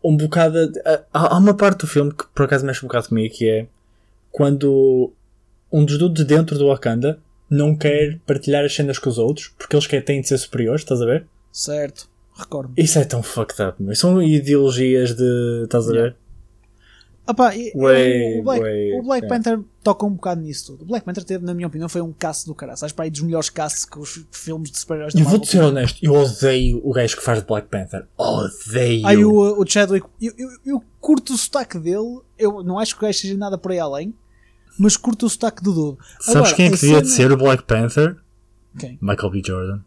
[0.02, 0.70] um bocado.
[0.70, 3.48] de- há, há uma parte do filme que por acaso mexe um bocado comigo que
[3.48, 3.66] é
[4.30, 5.12] quando
[5.72, 9.74] um dos dudes dentro do Wakanda não quer partilhar as cenas com os outros porque
[9.74, 11.26] eles querem têm de ser superiores, estás a ver?
[11.52, 12.08] Certo?
[12.40, 12.72] Recordo.
[12.76, 13.94] Isso é tão fucked up, meu.
[13.94, 15.62] São ideologias de.
[15.64, 16.16] estás a ver?
[17.54, 19.28] E- Way, o Black, way, o Black é.
[19.28, 20.82] Panther toca um bocado nisso tudo.
[20.82, 22.76] O Black Panther teve, na minha opinião, foi um caço do caralho.
[22.82, 25.60] Acho para aí dos melhores caços que os filmes de super-heróis da E vou-te ser
[25.60, 28.04] honesto, eu odeio o gajo que faz de Black Panther.
[28.18, 29.06] Odeio.
[29.06, 33.04] Aí o, o Chadwick, eu, eu, eu curto o sotaque dele, eu não acho que
[33.04, 34.12] o gajo seja nada por aí além,
[34.76, 35.98] mas curto o sotaque do Dudu.
[36.18, 38.16] Sabes Agora, quem é que devia de cena- ser o Black Panther?
[38.76, 38.98] Quem?
[39.00, 39.42] Michael B.
[39.46, 39.80] Jordan.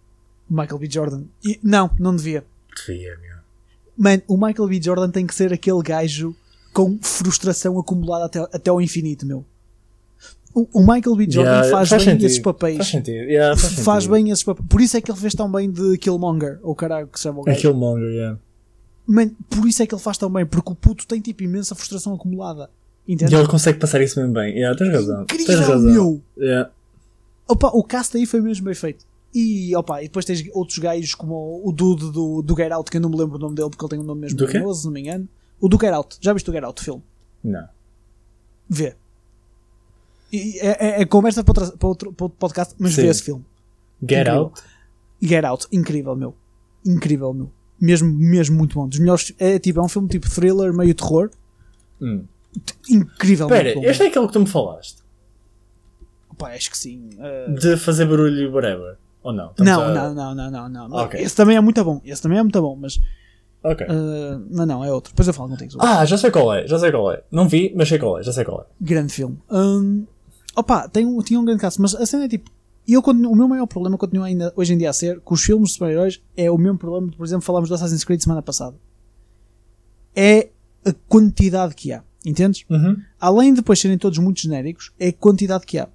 [0.53, 0.87] Michael B.
[0.89, 1.23] Jordan.
[1.45, 2.43] E- não, não devia.
[2.87, 3.33] Devia, meu.
[3.97, 4.81] Man, o Michael B.
[4.81, 6.35] Jordan tem que ser aquele gajo
[6.73, 9.45] com frustração acumulada até, até ao infinito, meu.
[10.55, 11.25] O, o Michael B.
[11.29, 12.25] Jordan Yeah, faz, bem sentido.
[12.25, 12.77] esses papéis.
[12.77, 13.15] Faz sentido.
[13.23, 14.13] Yeah, faz, Faz sentido.
[14.13, 14.67] bem esses papéis.
[14.69, 17.41] Por isso é que ele fez tão bem de Killmonger, ou caralho que se chama
[17.41, 17.59] o gajo.
[17.59, 18.37] Killmonger, yeah.
[19.05, 21.73] Man, por isso é que ele faz tão bem, porque o puto tem tipo imensa
[21.75, 22.69] frustração acumulada.
[23.07, 23.33] Entende?
[23.33, 24.53] E ele consegue passar isso mesmo bem.
[24.55, 25.25] Yeah, tens razão.
[25.25, 25.91] tens Incrível, razão.
[25.91, 26.21] meu!
[26.37, 26.71] Yeah.
[27.47, 29.05] Opa, o cast aí foi mesmo bem feito.
[29.33, 32.97] E, opa, e depois tens outros gajos como o Dude do, do Get Out, que
[32.97, 34.81] eu não me lembro o nome dele porque ele tem um nome mesmo Do famoso,
[34.81, 35.27] se não me engano.
[35.59, 36.17] O do Get Out.
[36.21, 37.03] Já viste o Get Out, o filme?
[37.43, 37.67] Não.
[38.69, 38.95] Vê.
[40.31, 43.01] E é, é, é conversa para, outra- para outro, para outro podcast, mas Sim.
[43.03, 43.45] vê esse filme.
[44.07, 44.41] Get Incrível.
[44.41, 44.61] Out.
[45.21, 46.35] Get Out, incrível, meu.
[46.85, 47.51] Incrível, meu.
[47.79, 48.87] Mesmo, mesmo muito bom.
[48.87, 49.33] Dos melhores.
[49.39, 51.29] É tipo, é um filme tipo thriller, meio terror.
[52.01, 52.25] Hum.
[52.89, 55.01] Incrível, Espera, este é aquele que tu me falaste.
[56.29, 57.09] Opa, acho que sim.
[57.17, 58.97] Uh, De fazer barulho e whatever.
[59.23, 59.51] Ou não?
[59.51, 60.87] Estamos Não, a- não, não, não, não, não.
[60.89, 60.97] não.
[60.97, 61.19] Ok.
[61.21, 62.01] Esse também é muito bom.
[62.03, 62.99] Esse também é muito bom, mas.
[63.63, 63.87] Ok.
[63.87, 65.11] uh, mas não, é outro.
[65.13, 65.71] Depois eu falo contigo.
[65.71, 66.67] sobre Ah, já sei qual é.
[66.67, 67.23] Já sei qual é.
[67.31, 68.23] Não vi, mas sei qual é.
[68.23, 68.65] Já sei qual é.
[68.81, 69.39] grande filme.
[69.49, 70.05] Hum,
[70.55, 72.51] opa, tem um, tinha um grande caso, mas a cena é tipo.
[72.85, 75.41] Eu continuo- o meu maior problema continua ainda hoje em dia a ser que os
[75.41, 78.41] filmes de super-heróis é o mesmo problema de, por exemplo, falámos do Assassin's Creed semana
[78.41, 78.75] passada.
[80.13, 80.49] É
[80.85, 82.03] a quantidade que há.
[82.25, 82.65] Entendes?
[82.69, 82.97] Uhum.
[83.19, 85.87] Além de depois serem todos muito genéricos, é a quantidade que há.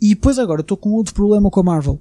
[0.00, 1.98] E depois agora estou com outro problema com a Marvel.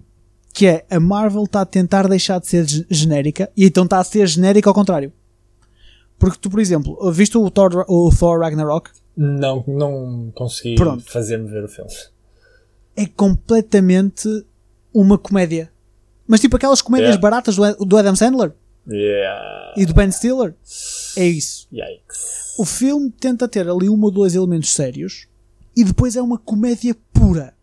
[0.53, 3.99] Que é a Marvel está a tentar deixar de ser ge- genérica e então está
[3.99, 5.11] a ser genérica ao contrário.
[6.19, 8.89] Porque tu, por exemplo, viste o Thor, o Thor Ragnarok?
[9.17, 11.91] Não, não consegui fazer-me ver o filme.
[12.95, 14.27] é completamente
[14.93, 15.71] uma comédia.
[16.27, 17.21] Mas tipo aquelas comédias Yeah.
[17.21, 18.53] baratas do, do Adam Sandler
[18.87, 19.73] Yeah.
[19.77, 20.53] e do Ben Stiller.
[21.17, 21.67] É isso.
[21.73, 22.55] Yikes.
[22.57, 25.27] O filme tenta ter ali um ou dois elementos sérios
[25.75, 27.53] e depois é uma comédia pura.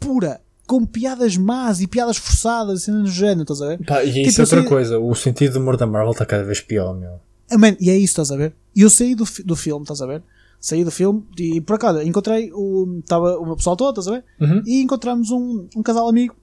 [0.00, 0.40] Pura.
[0.68, 3.84] Com piadas más e piadas forçadas, assim, no género, estás a ver?
[3.84, 4.98] Pá, e Tipo, isso é outra coisa.
[4.98, 7.18] O sentido do humor da Marvel está cada vez pior, meu.
[7.50, 8.54] Ah, man, e é isso, estás a ver?
[8.76, 10.22] E eu saí do, do filme, estás a ver?
[10.60, 14.20] Saí do filme e por acaso encontrei o, tava o meu pessoal todo, estás a
[14.20, 14.24] ver?
[14.40, 14.62] Uhum.
[14.66, 16.36] E encontramos um, um casal amigo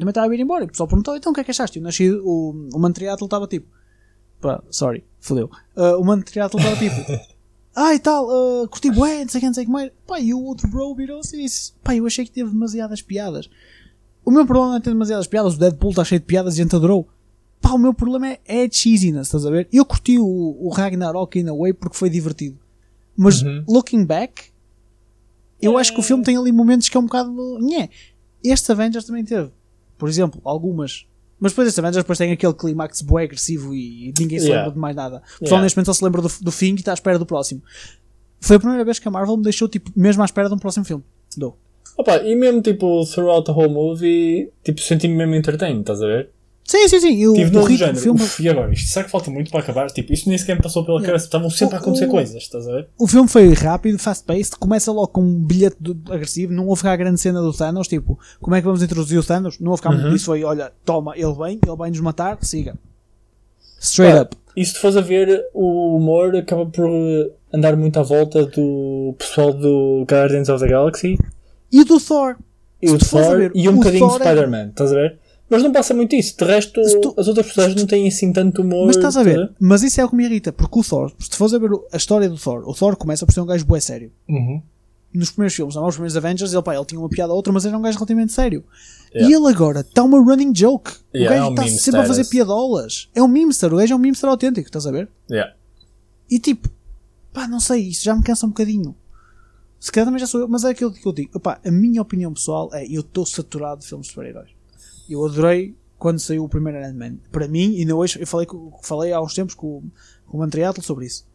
[0.00, 0.64] também estava a ir embora.
[0.64, 1.78] E o pessoal perguntou: então o que é que achaste?
[1.78, 3.68] Eu nasci, o, o mano triatlo estava tipo,
[4.40, 5.50] pá, sorry, fodeu.
[5.76, 6.96] Ah, o mano triatlo estava tipo,
[7.74, 9.90] ah e tal, uh, curti bué, não sei o que, não sei o que mais.
[10.06, 13.48] Pá, e o outro bro virou-se e disse: pá, eu achei que teve demasiadas piadas.
[14.24, 16.60] O meu problema não é ter demasiadas piadas, o Deadpool está cheio de piadas e
[16.60, 17.08] a gente adorou.
[17.60, 19.68] Pá, o meu problema é, é cheesiness, estás a ver?
[19.72, 20.24] Eu curti o,
[20.60, 22.58] o Ragnarok in a way porque foi divertido.
[23.16, 23.64] Mas, Uhum.
[23.68, 24.44] looking back,
[25.60, 27.58] eu acho que o filme tem ali momentos que é um bocado.
[27.60, 27.90] Nhé.
[28.42, 29.50] Este Avengers também teve.
[29.98, 31.06] Por exemplo, algumas.
[31.40, 34.58] Mas depois este Avengers depois tem aquele clímax bué agressivo e ninguém se Yeah.
[34.66, 35.16] lembra de mais nada.
[35.16, 35.62] O pessoal Yeah.
[35.62, 37.62] neste momento só se lembra do, do fim e está à espera do próximo.
[38.40, 40.58] Foi a primeira vez que a Marvel me deixou tipo, mesmo à espera de um
[40.58, 41.02] próximo filme.
[41.36, 41.56] Dou.
[41.96, 46.30] Opa, e mesmo tipo, throughout the whole movie, tipo, senti-me mesmo entertained, estás a ver?
[46.70, 47.20] Sim, sim, sim.
[47.20, 48.72] Eu, Tive o no ritmo filme, Uf, e agora?
[48.72, 49.90] Isto será que falta muito para acabar?
[49.90, 51.24] Tipo, isto nem sequer me passou pela cabeça.
[51.24, 52.88] Estavam sempre a acontecer O- o- coisas, estás a ver?
[52.96, 56.92] o filme foi rápido, fast-paced, começa logo com um bilhete do- agressivo, não houve cá
[56.92, 59.58] a grande cena do Thanos, tipo, como é que vamos introduzir o Thanos?
[59.58, 60.10] Não houve cá Uhum.
[60.12, 62.76] disso, foi, olha, toma, ele vem, ele vai nos matar, siga.
[63.80, 64.36] Straight Pá, up.
[64.56, 66.88] E se tu fores a ver, o humor acaba por
[67.52, 71.16] andar muito à volta do pessoal do Guardians of the Galaxy
[71.72, 72.36] E do Thor.
[72.82, 75.18] e o Thor ver, e um o bocadinho de é- Spider-Man, estás a ver?
[75.50, 76.36] Mas não passa muito isso.
[76.38, 78.86] De resto, tu- as outras personagens não têm assim tanto humor.
[78.86, 81.28] Mas estás a ver, mas isso é o que me irrita, porque o Thor, se
[81.28, 83.64] tu fores a ver a história do Thor, o Thor começa por ser um gajo
[83.66, 84.12] bué sério.
[84.28, 84.62] Uhum.
[85.12, 87.66] Nos primeiros filmes, nos primeiros Avengers, ele, pá, ele tinha uma piada ou outra, mas
[87.66, 88.62] era um gajo relativamente sério.
[89.12, 89.28] Yeah.
[89.28, 90.92] E ele agora está uma running joke.
[91.12, 93.08] Yeah, o gajo é um está meme sempre a fazer piadolas.
[93.12, 95.08] É um memester, o gajo é um memester autêntico, estás a ver?
[95.28, 95.52] Yeah.
[96.30, 96.68] E tipo,
[97.32, 98.94] pá, não sei, isso já me cansa um bocadinho.
[99.80, 101.30] Se calhar também já sou eu, mas é aquilo que eu digo.
[101.34, 104.50] Opá, a minha opinião pessoal é eu estou saturado de filmes de super-heróis.
[105.10, 107.16] Eu adorei quando saiu o primeiro Iron Man.
[107.30, 108.46] Para mim, ainda hoje, eu falei,
[108.82, 109.82] falei há uns tempos com,
[110.26, 111.26] com o Mantriatlo sobre isso.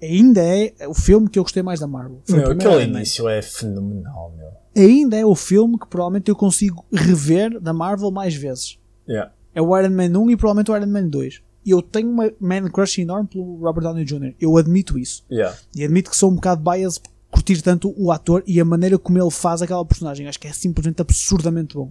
[0.00, 2.20] Ainda é o filme que eu gostei mais da Marvel.
[2.24, 4.48] Foi Meu, aquele início é fenomenal, meu.
[4.76, 8.78] Ainda é o filme que provavelmente eu consigo rever da Marvel mais vezes.
[9.08, 9.32] Yeah.
[9.54, 11.42] É o Iron Man 1 e provavelmente o Iron Man 2.
[11.64, 14.34] E eu tenho uma man crush enorme pelo Robert Downey Jr.
[14.38, 15.24] Eu admito isso.
[15.30, 15.56] Yeah.
[15.74, 18.98] E admito que sou um bocado biased por curtir tanto o ator e a maneira
[18.98, 20.28] como ele faz aquela personagem.
[20.28, 21.90] Acho que é simplesmente absurdamente bom.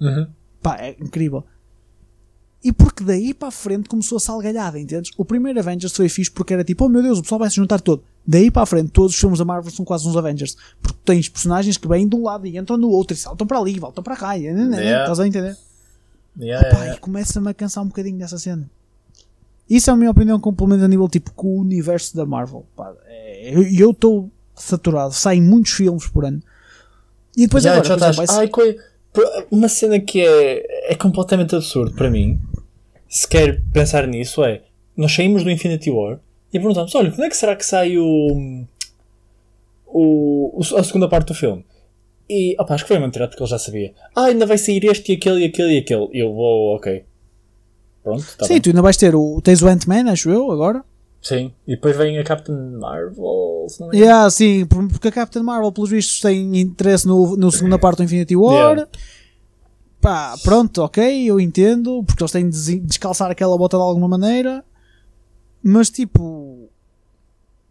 [0.00, 0.26] Uhum.
[0.62, 1.44] Pá, é incrível.
[2.62, 5.12] E porque daí para a frente começou a salgalhada, entendes?
[5.16, 7.56] O primeiro Avengers foi fixe porque era tipo, oh meu Deus, o pessoal vai se
[7.56, 8.02] juntar todo.
[8.26, 10.56] Daí para a frente, todos os filmes da Marvel são quase uns Avengers.
[10.82, 13.58] Porque tens personagens que vêm de um lado e entram no outro e saltam para
[13.58, 14.36] ali, voltam para cá.
[14.36, 15.00] E, Yeah.
[15.04, 15.56] Estás a entender?
[16.38, 18.70] Yeah, Pá, yeah, e começa-me a cansar um bocadinho dessa cena.
[19.68, 22.66] Isso é a minha opinião complementa a nível tipo com o universo da Marvel.
[22.76, 26.42] Pá, é- eu estou saturado, saem muitos filmes por ano.
[27.36, 28.76] E depois Já, agora, já exemplo, estás- Ai, coi-
[29.50, 32.38] Uma cena que é, é completamente absurdo para mim,
[33.08, 34.62] se quer pensar nisso, é
[34.96, 36.20] nós saímos do Infinity War
[36.52, 38.64] e perguntamos: olha, quando é que será que sai o,
[39.86, 41.64] o, a segunda parte do filme?
[42.28, 43.92] E opa, acho que foi uma mentira porque ele já sabia.
[44.14, 46.08] Ah, ainda vai sair este e aquele e aquele e aquele.
[46.12, 47.04] E eu vou, ok.
[48.04, 48.62] Pronto, tá Sim, bem.
[48.62, 49.40] tu ainda vais ter o.
[49.42, 50.84] Tens o Ant-Man, acho eu, agora.
[51.22, 51.52] Sim.
[51.66, 53.66] E depois vem a Captain Marvel.
[53.68, 54.02] Se não engano.
[54.04, 57.98] Yeah, sim, por- porque a Captain Marvel, pelos vistos, tem interesse no, no segunda parte
[57.98, 58.76] do Infinity War.
[58.76, 58.88] Yeah.
[60.00, 64.64] Pá, pronto, ok, eu entendo, porque eles têm de descalçar aquela bota de alguma maneira.
[65.62, 66.70] Mas tipo.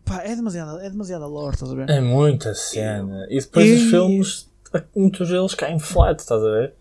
[0.06, 1.90] Pá, é demasiada, é demasiada lore, estás a ver?
[1.90, 3.26] É muita cena.
[3.32, 4.50] E depois E- os filmes,
[4.96, 6.74] muitos deles caem flat, estás a ver?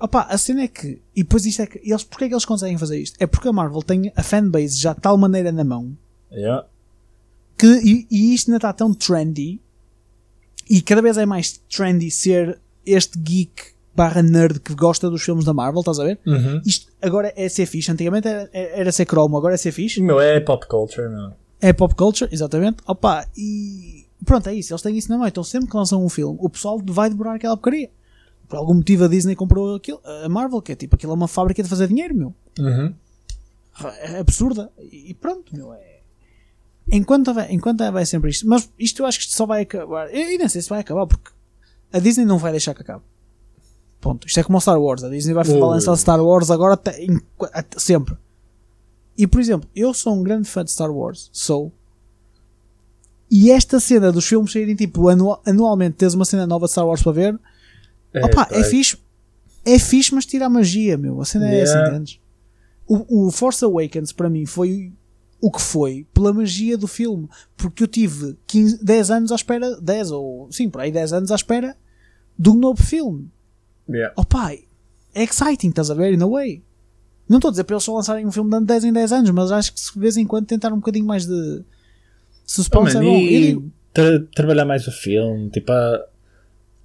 [0.00, 1.02] Opa, a cena é que.
[1.14, 1.78] E depois isto é que.
[1.84, 3.16] Eles, porque é que eles conseguem fazer isto?
[3.20, 5.94] É porque a Marvel tem a fanbase já de tal maneira na mão
[6.32, 6.66] Yeah.
[7.56, 7.66] que.
[7.66, 9.60] E, e isto ainda está tão trendy.
[10.68, 15.44] E cada vez é mais trendy ser este geek barra nerd que gosta dos filmes
[15.44, 16.18] da Marvel, estás a ver?
[16.26, 16.60] Uhum.
[16.66, 17.90] Isto agora é ser fixe.
[17.90, 20.02] Antigamente era, era ser cromo, agora é ser fixe.
[20.02, 21.32] Meu, é pop culture, meu.
[21.60, 22.78] É pop culture, exatamente.
[22.86, 24.72] Opa, e pronto, é isso.
[24.72, 25.26] Eles têm isso na mão.
[25.26, 27.90] Então sempre que lançam um filme, o pessoal vai devorar aquela porcaria.
[28.48, 31.28] Por algum motivo a Disney comprou aquilo, a Marvel, que é tipo, aquilo é uma
[31.28, 32.34] fábrica de fazer dinheiro, meu.
[32.58, 32.94] Uhum.
[34.00, 34.70] É absurda.
[34.78, 35.72] E pronto, meu.
[35.72, 35.93] É...
[36.90, 38.46] Enquanto, vai, enquanto vai sempre isto.
[38.46, 40.12] Mas isto eu acho que isto só vai acabar.
[40.14, 41.30] Eu, eu nem sei se vai acabar, porque
[41.92, 43.02] a Disney não vai deixar que acabe.
[44.00, 44.26] Ponto.
[44.26, 45.02] Isto é como o Star Wars.
[45.02, 45.58] A Disney vai Ui.
[45.58, 47.20] lançar Star Wars agora até, em-
[47.52, 48.16] até- sempre.
[49.16, 51.30] E por exemplo, eu sou um grande fã de Star Wars.
[51.32, 51.72] Sou.
[53.30, 56.86] E esta cena dos filmes saírem tipo anua- anualmente, teres uma cena nova de Star
[56.86, 57.40] Wars para ver,
[58.22, 58.96] Opa, é fixe.
[59.64, 61.20] É fixe, mas tira a magia, meu.
[61.20, 61.94] A cena é essa, Yeah.
[61.96, 62.20] entendes?
[62.86, 64.92] O, o Force Awakens para mim foi
[65.46, 67.28] o que foi pela magia do filme.
[67.56, 71.30] Porque eu tive 15, 10 anos à espera, 10 ou sim, por aí 10 anos
[71.30, 71.76] à espera
[72.38, 73.28] de um novo filme.
[73.88, 74.14] Yeah.
[74.16, 76.14] Opa, é exciting, estás a ver?
[76.14, 76.62] In a way.
[77.28, 79.30] Não estou a dizer para eles só lançarem um filme de 10 em 10 anos,
[79.32, 81.62] mas acho que de vez em quando tentar um bocadinho mais de Oh,
[82.46, 83.14] suspense man, é bom.
[83.14, 86.04] Eu e digo, tra- trabalhar mais o filme, tipo, há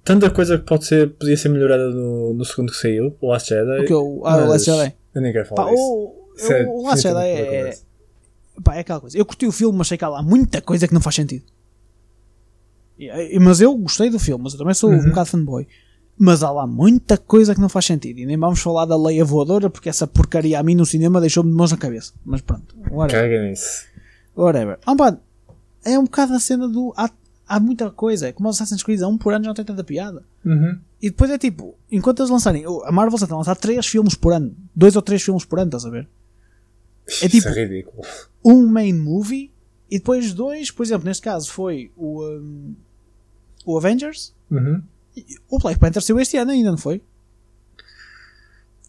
[0.04, 3.48] tanta coisa que pode ser, podia ser melhorada no, no segundo que saiu, o Last
[3.48, 3.80] Jedi.
[3.80, 4.94] o que eu, ah, o Last Jedi.
[5.14, 5.82] Eu nem quero falar Pá, disso.
[5.82, 7.82] o, Isso é o Last Jedi é, outra coisa.
[8.62, 9.16] Pá, é aquela coisa.
[9.16, 11.44] Eu curti o filme, mas sei que há lá muita coisa que não faz sentido.
[12.98, 15.08] E- Mas eu gostei do filme, mas eu também sou um Uhum.
[15.08, 15.66] bocado fanboy.
[16.18, 18.18] Mas há lá muita coisa que não faz sentido.
[18.18, 21.50] E nem vamos falar da Leia Voadora, porque essa porcaria a mim no cinema deixou-me
[21.50, 22.12] de mãos na cabeça.
[22.24, 23.22] Mas pronto, whatever.
[23.30, 23.86] Caga nisso.
[24.36, 24.78] whatever.
[24.84, 25.16] Ah, pá,
[25.84, 26.92] é um bocado a cena do.
[26.94, 27.10] Há,
[27.48, 28.28] há muita coisa.
[28.28, 30.22] É como os Assassin's Creed, há um por ano já não tem tanta piada.
[30.44, 30.78] Uhum.
[31.00, 32.64] E depois é tipo, enquanto eles lançarem.
[32.84, 34.54] A Marvel está a lançar 3 filmes por ano.
[34.76, 36.06] 2 ou 3 filmes por ano, estás a ver?
[37.22, 38.02] É tipo- Isso é ridículo.
[38.44, 39.50] um main movie
[39.90, 42.74] e depois dois, por exemplo, neste caso foi o, um,
[43.66, 44.34] o Avengers.
[44.50, 44.82] Uhum.
[45.48, 47.02] O Black Panther saiu este ano ainda, não foi?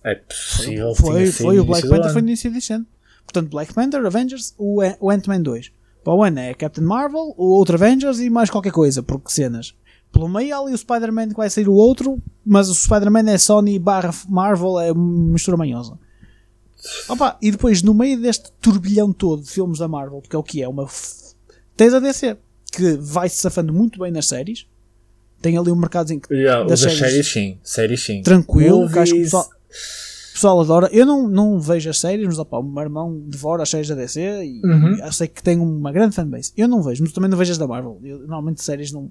[0.04, 0.96] É possível.
[0.96, 2.14] foi, foi sido o Black Panther ano.
[2.14, 2.86] foi no início deste ano.
[3.24, 5.72] Portanto, Black Panther, Avengers, o, o Ant-Man 2.
[6.04, 9.76] Para o ano é Captain Marvel, o outro Avengers e mais qualquer coisa, porque cenas.
[10.12, 13.78] Pelo meio ali o Spider-Man que vai sair o outro, mas o Spider-Man é Sony
[13.80, 15.98] barra Marvel, é uma mistura manhosa.
[17.08, 20.44] Opa, e depois, no meio deste turbilhão todo de filmes da Marvel, porque é o
[20.44, 20.84] que é, uma.
[20.88, 21.32] f-
[21.78, 22.38] Tens a DC,
[22.72, 24.66] que vai se safando muito bem nas séries.
[25.42, 27.58] Tem ali um mercado que Yeah, das séries- séries sim.
[27.64, 28.22] Séries sim.
[28.22, 30.90] tranquilo, que acho que o pessoal, o pessoal adora.
[30.92, 33.96] Eu não, não vejo as séries, mas opa, o meu irmão devora as séries da
[33.96, 34.96] DC e Uhum.
[35.04, 36.52] eu sei que tem uma grande fanbase.
[36.56, 38.00] Eu não vejo, mas também não vejo as da Marvel.
[38.04, 39.10] Eu, normalmente séries não.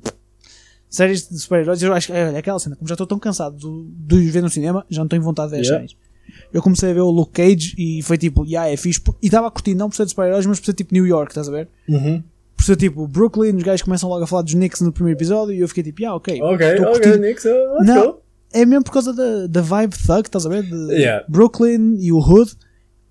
[0.89, 3.89] Séries de super-heróis, eu acho que é aquela cena, como já estou tão cansado do-
[3.91, 5.89] de os ver no cinema, já não tenho vontade de ver as Yeah.
[5.89, 6.10] séries.
[6.53, 9.01] Eu comecei a ver o Luke Cage e foi tipo, yeah, é fixe.
[9.23, 11.31] E estava a curtir não por ser de super-heróis, mas por ser tipo New York,
[11.31, 11.69] estás a ver?
[11.89, 12.23] Uhum.
[12.57, 15.55] Por ser tipo, Brooklyn, os gajos começam logo a falar dos Knicks no primeiro episódio
[15.55, 16.43] e eu fiquei tipo, ah, ok.
[16.43, 18.07] Ok, ok, so let's Não.
[18.13, 18.23] go.
[18.53, 20.65] É mesmo por causa da, da vibe thug, estás a ver?
[20.65, 21.25] De Yeah.
[21.29, 22.53] Brooklyn e o Hood.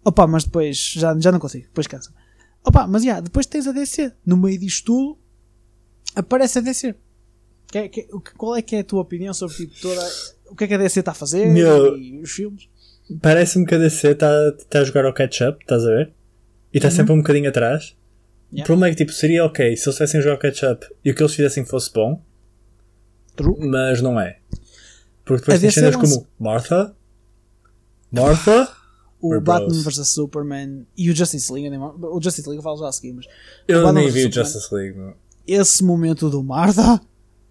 [0.03, 2.11] Opa, mas depois já, já não consigo, depois cansa.
[2.63, 4.11] Opa, mas já, depois tens a DC.
[4.25, 5.17] No meio disto tudo,
[6.15, 6.93] aparece a DC.
[7.71, 10.01] Que, que, o que- qual é que é a tua opinião sobre tipo, toda,
[10.49, 12.67] o que é que a DC está a fazer Meu- e os filmes?
[13.21, 14.29] Parece-me que a DC está
[14.69, 16.13] tá a jogar ao catch-up, estás a ver?
[16.73, 17.95] E está sempre um bocadinho atrás.
[18.51, 18.65] O Yeah.
[18.65, 21.15] problema é que tipo, seria ok se eles tivessem a jogar ao catch-up e o
[21.15, 22.19] que eles fizessem fosse bom,
[23.35, 23.55] True.
[23.67, 24.39] mas não é.
[25.23, 26.95] Porque depois DC cenas como Martha,
[28.11, 28.67] Martha,
[29.21, 31.69] O Batman vs Superman e o Justice League.
[31.77, 33.25] O Justice League eu falo já a seguir, mas
[33.67, 34.31] eu Batman nem vi o.
[34.31, 34.97] Justice League.
[34.97, 35.13] meu.
[35.45, 36.99] esse momento do Martha,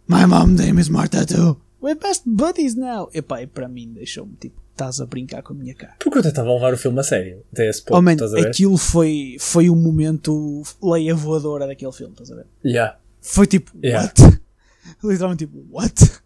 [0.08, 1.60] my mom name is Martha too.
[1.80, 3.08] We're best buddies now.
[3.14, 5.96] Epá, e para mim deixou-me tipo, estás a brincar com a minha cara.
[5.98, 8.16] Porque eu tentava levar o filme a sério, até esse ponto, Oh man,
[8.48, 12.46] aquilo foi, foi o momento leia voadora daquele filme, estás a ver?
[12.64, 12.98] Yeah.
[13.20, 14.04] Foi tipo, Yeah.
[14.06, 14.40] what?
[15.04, 15.94] Literalmente tipo, what?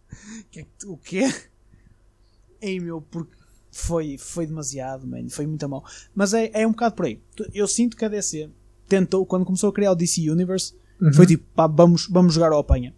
[0.55, 1.33] É O quê?
[2.61, 3.33] Ei meu, porque
[3.71, 5.27] foi, foi demasiado, man.
[5.31, 5.83] Foi muito mal.
[6.15, 7.19] Mas é, é um bocado por aí.
[7.55, 8.51] Eu sinto que a DC
[8.87, 11.13] tentou, quando começou a criar o DC Universe, Uhum.
[11.15, 12.95] foi tipo, pá, vamos, vamos jogar ao apanha.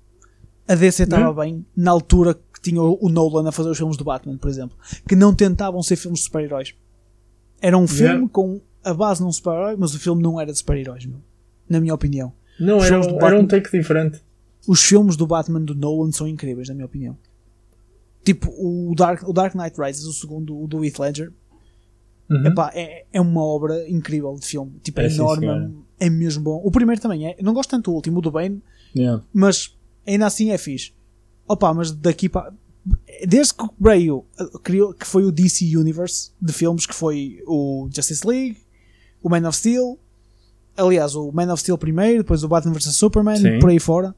[0.68, 1.34] A DC estava Uhum.
[1.36, 4.76] bem na altura que tinha o Nolan a fazer os filmes do Batman, por exemplo,
[5.08, 6.74] que não tentavam ser filmes de super-heróis.
[7.60, 8.28] Era um filme Yeah.
[8.32, 11.08] com a base num super-herói, mas o filme não era de super-heróis.
[11.68, 12.32] Na minha opinião.
[12.60, 14.20] Não, Os era, um- era um Batman- take diferente.
[14.66, 17.16] Os filmes do Batman do Nolan são incríveis, na minha opinião.
[18.24, 21.32] Tipo, o Dark, o Dark Knight Rises, o segundo, o do Heath Ledger,
[22.30, 22.46] Uhum.
[22.46, 24.72] epá, é, é uma obra incrível de filme.
[24.82, 25.70] Tipo, é, É, sim, enorme, senhora.
[26.00, 26.60] é mesmo bom.
[26.64, 27.36] O primeiro também é.
[27.42, 28.62] Não gosto tanto do último, o do Bane,
[28.96, 29.22] Yeah.
[29.32, 30.92] mas ainda assim é fixe.
[31.48, 32.52] Opa, mas daqui para.
[33.26, 37.88] Desde que veio, uh, criou, que foi o DC Universe de filmes, que foi o
[37.94, 38.58] Justice League,
[39.22, 39.98] o Man of Steel,
[40.76, 43.58] aliás, o Man of Steel primeiro, depois o Batman vs Superman, Sim.
[43.58, 44.14] por aí fora.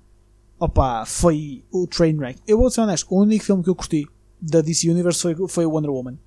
[0.58, 2.40] Opa, foi o Trainwreck.
[2.46, 4.06] Eu vou ser honesto, o único filme que eu curti
[4.40, 6.18] da DC Universe foi, foi o Wonder Woman.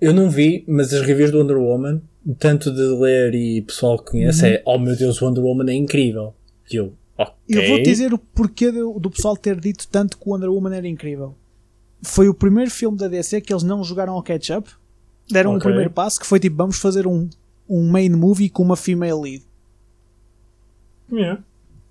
[0.00, 2.00] Eu não vi, mas as reviews do Wonder Woman,
[2.38, 4.48] tanto de ler e pessoal que conhece, Uhum.
[4.52, 6.32] é oh meu Deus, Wonder Woman é incrível.
[6.72, 7.34] E eu, ok.
[7.48, 10.74] Eu vou dizer o porquê do, do pessoal ter dito tanto que o Wonder Woman
[10.74, 11.34] era incrível.
[12.02, 14.70] Foi o primeiro filme da DC que eles não jogaram ao catch-up.
[15.30, 15.64] Deram o Ok.
[15.64, 17.28] primeiro passo que foi tipo, vamos fazer um,
[17.68, 19.44] um main movie com uma female lead.
[21.12, 21.42] Yeah.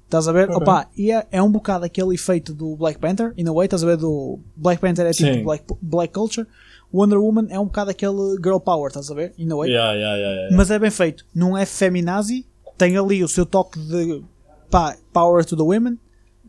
[0.05, 0.49] Estás a ver?
[0.49, 0.57] Ok.
[0.57, 3.83] Opa, e é, é um bocado aquele efeito do Black Panther, in a way, estás
[3.83, 3.97] a ver?
[3.97, 6.47] Do Black Panther é tipo black, black Culture.
[6.91, 9.33] Wonder Woman é um bocado aquele girl power, estás a ver?
[9.37, 9.69] In a way.
[9.69, 10.57] Yeah, yeah, yeah.
[10.57, 11.23] Mas é bem feito.
[11.35, 12.43] Não é feminazi,
[12.77, 14.23] tem ali o seu toque de
[14.69, 15.97] pá, power to the women,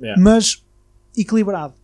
[0.00, 0.20] Yeah.
[0.22, 0.64] mas
[1.16, 1.74] equilibrado.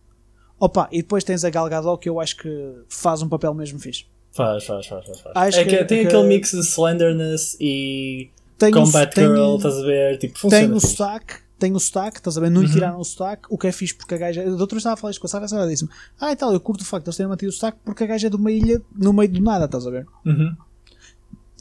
[0.59, 3.77] Opa, e depois tens a Gal Gadot que eu acho que faz um papel mesmo
[3.79, 4.05] fixe.
[4.31, 5.19] Faz, faz, faz, faz.
[5.21, 5.35] faz.
[5.35, 9.27] Acho é que, que- tem que- aquele mix de slenderness e Tem combat o, tem,
[9.27, 10.17] girl, estás a ver?
[10.17, 12.49] Tipo, funciona tem o sotaque, tem o sotaque, estás a ver?
[12.49, 14.41] Não lhe tiraram o sotaque, o que é fixe porque a gaja.
[14.41, 16.51] A doutora estava a falar isto com a Sara, a Sara disse-me: Ah, e tal,
[16.53, 18.35] eu curto o facto de eles terem mantido o sotaque porque a gaja é de
[18.35, 20.07] uma ilha no meio do nada, estás a ver?
[20.25, 20.55] Uhum.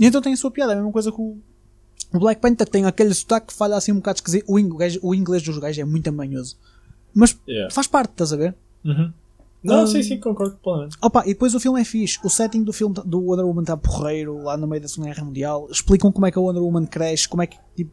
[0.00, 1.38] E então tem a sua piada, é a mesma coisa que o,
[2.12, 4.44] o Black Panther tem aquele sotaque que falha assim um bocado esquisito.
[4.48, 6.56] O, ing- o inglês dos gajos é muito amanhoso,
[7.14, 7.72] mas Yeah.
[7.74, 8.54] faz parte, estás a ver?
[8.84, 9.12] Uhum.
[9.64, 9.86] Não, Hum.
[9.88, 10.96] sim, sim, concordo plenamente.
[11.02, 12.20] Opa, e depois o filme é fixe.
[12.22, 15.24] O setting do filme do Wonder Woman está porreiro, lá no meio da Segunda Guerra
[15.24, 15.66] Mundial.
[15.70, 17.56] Explicam como é que a Wonder Woman cresce, como é que.
[17.74, 17.90] Tipo,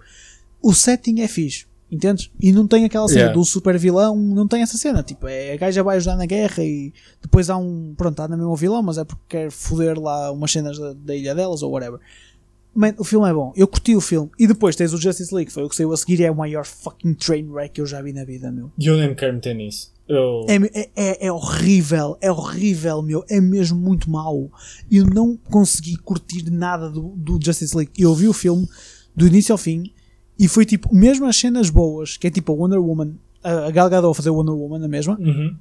[0.62, 2.30] o setting é fixe, entendes?
[2.39, 3.39] E não tem aquela cena Yeah.
[3.39, 5.02] do super vilão, não tem essa cena.
[5.02, 7.96] Tipo, é, a gaja vai ajudar na guerra e depois há um.
[7.98, 11.16] Pronto, há na mesma vilão, mas é porque quer foder lá umas cenas da, da
[11.16, 12.00] ilha delas ou whatever.
[12.76, 14.32] Man, o filme é bom, eu curti o filme.
[14.40, 16.36] E depois tens o Justice League, foi o que saiu a seguir e é o
[16.36, 18.72] maior fucking train wreck que eu já vi na vida, meu.
[18.80, 19.94] E eu nem me quero meter nisso.
[20.08, 20.46] Eu...
[20.50, 23.24] É, é, é, é horrível, é horrível, meu.
[23.30, 24.50] É mesmo muito mau.
[24.92, 27.92] Eu não consegui curtir nada do, do Justice League.
[27.98, 28.68] Eu vi o filme
[29.16, 29.94] do início ao fim
[30.38, 33.72] e foi tipo, mesmo as cenas boas, que é tipo a Wonder Woman, a a
[33.72, 35.56] Gal Gadot a fazer Wonder Woman, a mesma, Uhum.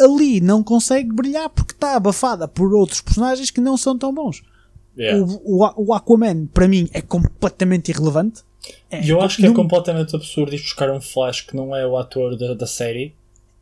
[0.00, 4.42] ali não consegue brilhar porque está abafada por outros personagens que não são tão bons.
[4.96, 5.22] Yeah.
[5.44, 8.42] O, o, o Aquaman, para mim, é completamente irrelevante.
[8.90, 11.86] E eu acho que é não- completamente absurdo ir buscar um Flash que não é
[11.86, 13.14] o ator da, da série.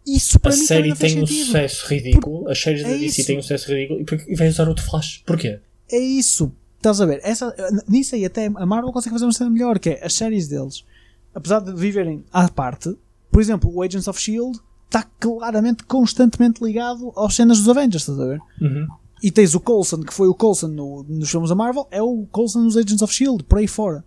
[0.07, 1.47] Isso para A mim série faz tem um sentido.
[1.47, 2.49] sucesso ridículo.
[2.51, 3.27] As séries É da DC isso.
[3.27, 4.01] têm um sucesso ridículo.
[4.01, 5.23] E, por- e vai usar outro Flash.
[5.27, 5.61] Porquê?
[5.90, 6.52] É isso.
[6.77, 7.21] Estás a ver?
[7.25, 7.54] Essa,
[7.88, 10.85] nisso aí até a Marvel consegue fazer uma cena melhor, que é as séries deles,
[11.35, 12.94] apesar de viverem à parte,
[13.33, 14.58] por exemplo, o Agents of S.H.I.E.L.D.
[14.85, 18.38] está claramente, constantemente ligado às cenas dos Avengers, estás a ver?
[18.61, 18.87] Uhum.
[19.25, 22.27] E tens o Coulson, que foi o Coulson no- nos filmes da Marvel, é o
[22.31, 24.04] Coulson nos Agents of S.H.I.E.L.D., por aí fora.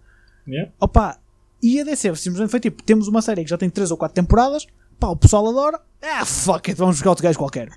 [0.48, 0.72] Yeah.
[0.80, 1.18] Opa,
[1.62, 4.14] e a DC simplesmente foi tipo, temos uma série que já tem 3 ou 4
[4.14, 4.68] temporadas,
[5.00, 7.70] pá, o pessoal adora, ah, fuck it, vamos buscar outro gajo qualquer.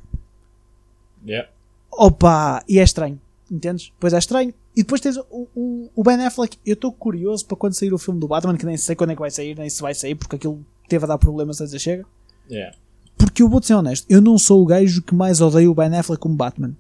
[1.27, 1.49] Yeah.
[1.91, 3.19] Opa, e é estranho,
[3.51, 3.91] entendes?
[3.99, 4.53] Pois é estranho.
[4.77, 6.57] E depois tens o, o, o Ben Affleck.
[6.65, 9.15] Eu estou curioso para quando sair o filme do Batman, que nem sei quando é
[9.15, 11.79] que vai sair, nem se vai sair, porque aquilo teve a dar problemas antes de
[11.79, 12.05] chega.
[12.51, 12.77] Yeah.
[13.19, 15.95] Porque eu vou ser honesto, eu não sou o gajo que mais odeia o Ben
[15.97, 16.75] Affleck como Batman.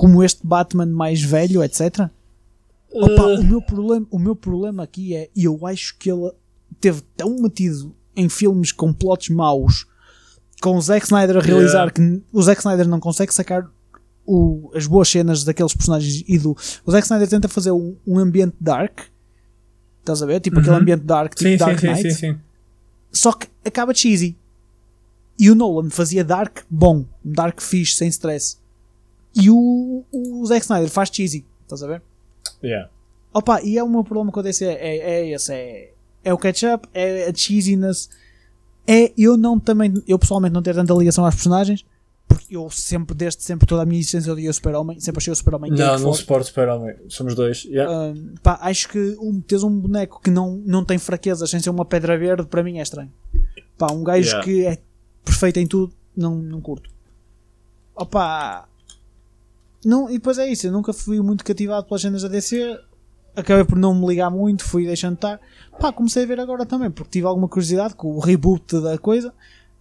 [0.00, 2.08] Como este Batman mais velho, etc.
[2.92, 6.30] Opa, Uh, o, meu problema, o meu problema aqui é, e eu acho que ele
[6.80, 9.86] teve tão metido em filmes com plots maus,
[10.60, 11.92] com o Zack Snyder a realizar Yeah.
[11.92, 13.70] que o Zack Snyder não consegue sacar
[14.26, 16.56] o- as boas cenas daqueles personagens e do.
[16.84, 19.00] O Zack Snyder tenta fazer um, um ambiente dark,
[20.00, 20.40] estás a ver?
[20.40, 20.80] Tipo aquele Uhum.
[20.82, 22.38] ambiente dark, tipo sim, Dark sim, Knight, sim, sim.
[23.12, 24.36] só que acaba cheesy.
[25.38, 28.56] E o Nolan fazia dark bom, dark fixe, sem stress.
[29.34, 32.02] E o, o Zack Snyder faz cheesy, estás a ver?
[32.62, 32.90] Yeah.
[33.32, 35.92] Opa, e é o meu problema com a DC, é, é, é esse, é,
[36.24, 38.10] é o catch-up, é a cheesiness,
[38.86, 41.84] é eu não também, eu pessoalmente não ter tanta ligação às personagens,
[42.26, 45.36] porque eu sempre, desde sempre, toda a minha essência odiei o super-homem, sempre achei o
[45.36, 46.94] super-homem Não, não suporto super-homem.
[47.08, 47.64] Somos dois.
[47.64, 47.92] Yeah.
[47.92, 51.70] Hum, pá, acho que um, teres um boneco que não, não tem fraquezas sem ser
[51.70, 53.12] uma pedra verde, para mim é estranho.
[53.76, 54.44] Pá, um gajo Yeah.
[54.44, 54.78] que é
[55.24, 56.88] perfeito em tudo, não, não curto.
[57.96, 58.68] Opa,
[59.84, 62.78] não, e depois é isso, eu nunca fui muito cativado pelas cenas da DC,
[63.34, 65.40] acabei por não me ligar muito, fui deixando estar.
[65.78, 69.32] Pá, comecei a ver agora também, porque tive alguma curiosidade com o reboot da coisa,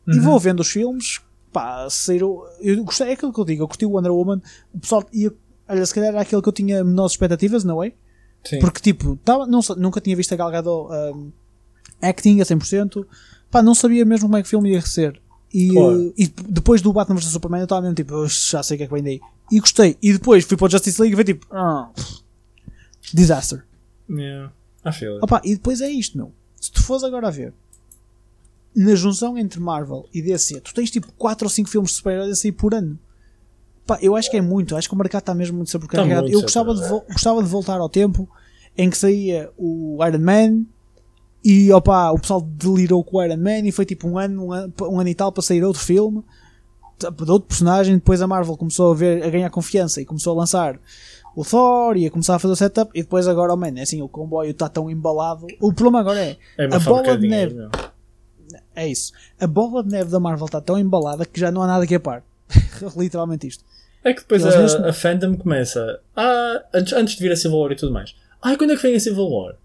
[0.07, 0.21] e Uhum.
[0.21, 1.19] vou vendo os filmes,
[1.51, 4.41] pá, saíram, eu gostei, é aquilo que eu digo, eu curti o Wonder Woman,
[4.73, 5.33] o pessoal ia,
[5.67, 7.91] olha, se calhar era aquele que eu tinha menores expectativas, não é?
[8.43, 8.59] Sim.
[8.59, 11.29] Porque, tipo, tava, não, nunca tinha visto a Gal Gadot um,
[12.01, 13.05] acting a 100%.
[13.51, 15.19] Pá, não sabia mesmo como é que o filme ia ser.
[15.53, 15.97] E, Claro.
[16.07, 18.77] uh, e depois do Batman vs Superman eu estava mesmo tipo, "Eu já sei o
[18.77, 19.19] que é que vem daí.
[19.51, 19.97] E gostei.
[20.01, 21.89] E depois fui para o Justice League e foi tipo, ah,
[23.13, 23.65] disaster.
[24.09, 24.51] Yeah.
[24.85, 25.23] I feel it.
[25.23, 26.31] Opa, e depois é isto, meu.
[26.59, 27.53] Se tu fores agora a ver,
[28.75, 32.31] na junção entre Marvel e DC, tu tens tipo 4 ou 5 filmes de super-heróis
[32.31, 32.97] a sair por ano.
[33.85, 34.75] Pá, eu acho que é muito.
[34.75, 36.23] Acho que o mercado está mesmo muito sobrecarregado.
[36.23, 38.29] muito eu gostava de, gostava de voltar ao tempo
[38.77, 40.65] em que saía o Iron Man
[41.43, 44.53] e opa, o pessoal delirou com o Iron Man e foi tipo um ano, um
[44.53, 46.23] ano, um ano e tal para sair outro filme
[46.99, 47.95] de outro personagem.
[47.95, 50.79] Depois a Marvel começou a, ver, a ganhar confiança e começou a lançar
[51.35, 52.91] o Thor e a começar a fazer o setup.
[52.93, 55.47] E depois agora, oh man, é assim, o comboio está tão embalado.
[55.61, 57.55] O problema agora é É a bola de neve.
[57.55, 57.69] meu.
[58.75, 59.11] É isso.
[59.39, 61.95] A bola de neve da Marvel está tão embalada que já não há nada que
[61.95, 62.23] a par.
[62.97, 63.63] Literalmente isto.
[64.03, 65.99] É que depois Eles a, a fandom começa.
[66.15, 68.15] Ah, antes, antes de vir a Civil War e tudo mais.
[68.41, 69.55] Ai, quando é que vem a Civil War?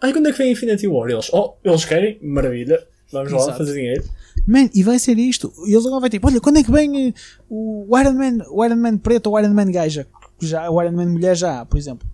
[0.00, 1.08] Ai, quando é que vem a Infinity War?
[1.10, 2.18] Eles, oh, eles querem?
[2.22, 2.82] Maravilha.
[3.12, 3.58] Vamos lá Exato.
[3.58, 4.04] fazer dinheiro.
[4.46, 5.52] Man, e vai ser isto.
[5.66, 7.14] E eles agora vai tipo, olha, quando é que vem eh,
[7.48, 10.06] o Iron Man, o Iron Man preto ou o Iron Man gaja?
[10.40, 12.06] Já, o Iron Man mulher já há, por exemplo.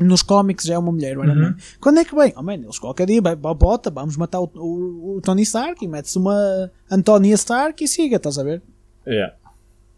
[0.00, 1.40] Nos cómics já é uma mulher, o Iron Uhum.
[1.42, 1.56] Man.
[1.80, 2.32] Quando é que vem?
[2.36, 6.18] Oh man, eles qualquer dia, bota, vamos matar o, o- o Tony Stark e mete-se
[6.18, 8.60] uma Antonia Stark e siga, estás a ver?
[9.06, 9.34] Yeah.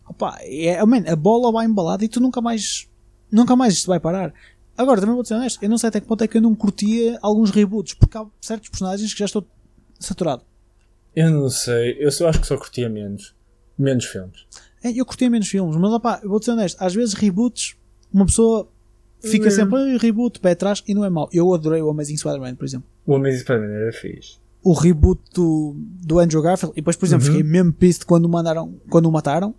[0.09, 2.89] Opa, é, oh man, a bola vai embalada e tu nunca mais,
[3.33, 4.33] nunca mais isto vai parar.
[4.77, 6.55] Agora, também vou ser honesto, eu não sei até que ponto é que eu não
[6.55, 9.47] curtia alguns reboots, porque há certos personagens que já estou
[10.01, 10.43] saturado.
[11.15, 11.97] Eu não sei.
[11.99, 13.35] Eu só acho que só curtia menos.
[13.79, 14.47] Menos filmes.
[14.83, 17.77] É, eu curtia menos filmes, mas opá, vou ser honesto, às vezes reboots,
[18.13, 18.69] uma pessoa
[19.23, 19.51] fica Hum.
[19.51, 21.29] sempre, "Ai, reboot, pé atrás, e não é mau.
[21.33, 22.87] Eu adorei o Amazing Spider-Man, por exemplo.
[23.05, 24.37] O Amazing Spider-Man era fixe.
[24.63, 27.33] O reboot do, do Andrew Garfield, e depois, por exemplo, Uhum.
[27.35, 29.55] fiquei mesmo pissed quando o, mandaram, quando o mataram.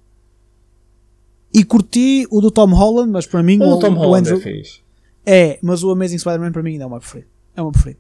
[1.54, 4.38] E curti o do Tom Holland, mas para mim O do Tom o Holland Andrew,
[4.38, 4.82] é fixe.
[5.26, 7.30] É, mas o Amazing Spider-Man para mim ainda é o meu preferido.
[7.56, 8.00] É o meu preferido.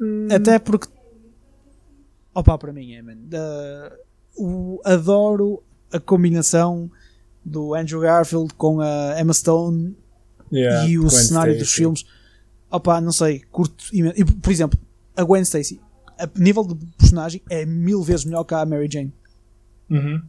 [0.00, 0.28] Hum.
[0.30, 0.88] Até porque.
[2.34, 3.14] Opa, para mim é, man.
[4.36, 4.44] Uh,
[4.76, 5.62] o- adoro
[5.92, 6.90] a combinação
[7.44, 9.96] do Andrew Garfield com a Emma Stone
[10.52, 11.76] Yeah, e o cenário dos Stacy.
[11.80, 12.06] filmes.
[12.70, 14.20] Opa, não sei, curto imenso.
[14.20, 14.78] E, por exemplo,
[15.16, 15.80] a Gwen Stacy,
[16.18, 19.12] a nível de personagem, é mil vezes melhor que a Mary Jane.
[19.90, 20.22] Uhum.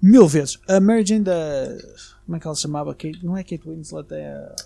[0.00, 0.58] Mil vezes.
[0.68, 1.68] A Mary Jane da.
[2.24, 2.94] Como é que ela se chamava?
[2.94, 4.56] Kate, não é Kate Winslet, é a.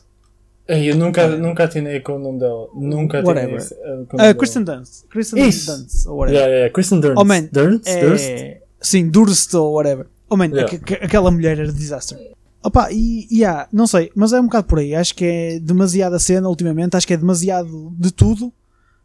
[0.69, 2.69] Eu nunca, nunca atinei com o nome dela.
[2.75, 5.05] Nunca atinei eh, com nome Kristen Dunst.
[5.09, 5.71] Kristen Isso.
[5.77, 6.35] Dunst, ou whatever.
[6.41, 6.73] Yeah, yeah.
[6.73, 7.17] Kristen Dunst.
[7.19, 7.87] Oh, man, Dunst?
[7.89, 10.07] É, sim, Durst ou whatever.
[10.29, 10.67] Oh man, Yeah.
[10.75, 12.19] aqu- aqu- aquela mulher era disaster.
[12.65, 14.93] Opa, e, e há, não sei, mas é um bocado por aí.
[14.93, 18.53] Acho que é demasiada cena ultimamente, acho que é demasiado de tudo.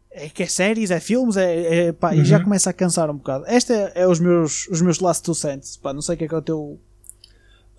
[0.10, 2.46] É que é séries, é filmes, é, é pá, e já Uhum.
[2.46, 3.46] começa a cansar um bocado.
[3.48, 5.78] Este é, é os meus os meus last two cents.
[5.78, 6.80] Pá, não sei o que é que é o teu.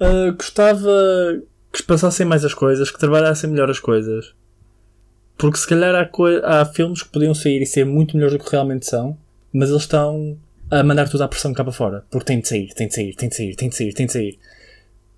[0.01, 0.89] Uh, gostava
[1.73, 4.35] que se passassem mais as coisas, que trabalhassem melhor as coisas.
[5.39, 8.51] Porque se calhar há, há filmes que podiam sair e ser muito melhores do que
[8.51, 9.16] realmente são,
[9.53, 10.37] mas eles estão
[10.70, 12.05] a mandar tudo à pressão cá para fora.
[12.11, 14.12] Porque tem de sair, tem de sair, tem de sair, tem de sair, tem de
[14.12, 14.39] sair.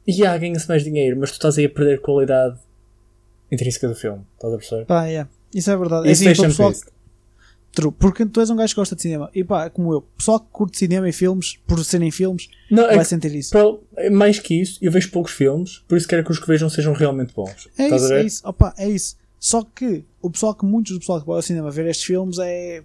[0.07, 2.57] E há, ganha-se mais dinheiro, mas tu estás aí a perder qualidade
[3.50, 4.22] intrínseca do filme.
[4.34, 4.84] Estás a perceber?
[4.84, 5.28] Pá, yeah.
[5.52, 6.09] Isso é verdade.
[6.09, 6.72] É Isso assim, para o pessoal.
[7.74, 9.28] True, porque tu és um gajo que gosta de cinema.
[9.34, 12.88] E pá, como eu, pessoal que curte cinema e filmes, por serem filmes, Não, é
[12.94, 13.52] vai que, sentir isso.
[13.96, 16.68] é mais que isso, eu vejo poucos filmes, por isso quero que os que vejam
[16.70, 17.68] sejam realmente bons.
[17.76, 18.48] É Estás isso, é isso.
[18.48, 19.16] Opa, é isso.
[19.40, 22.38] Só que o pessoal que muitos do pessoal que vai ao cinema ver estes filmes
[22.38, 22.82] é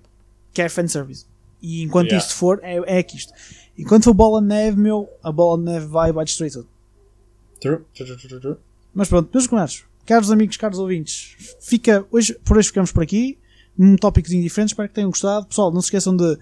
[0.54, 1.26] quer fanservice.
[1.62, 2.26] E enquanto Yeah.
[2.26, 3.32] isto for, é, é que isto.
[3.78, 6.68] Enquanto for bola de neve, meu, a bola de neve vai, vai destruir tudo.
[7.62, 8.58] True, true, true, true.
[8.94, 13.38] Mas pronto, meus comentários, caros amigos, caros ouvintes, fica, hoje, por hoje ficamos por aqui,
[13.80, 15.46] num tópicozinho diferente, espero que tenham gostado.
[15.46, 16.38] Pessoal, não se esqueçam de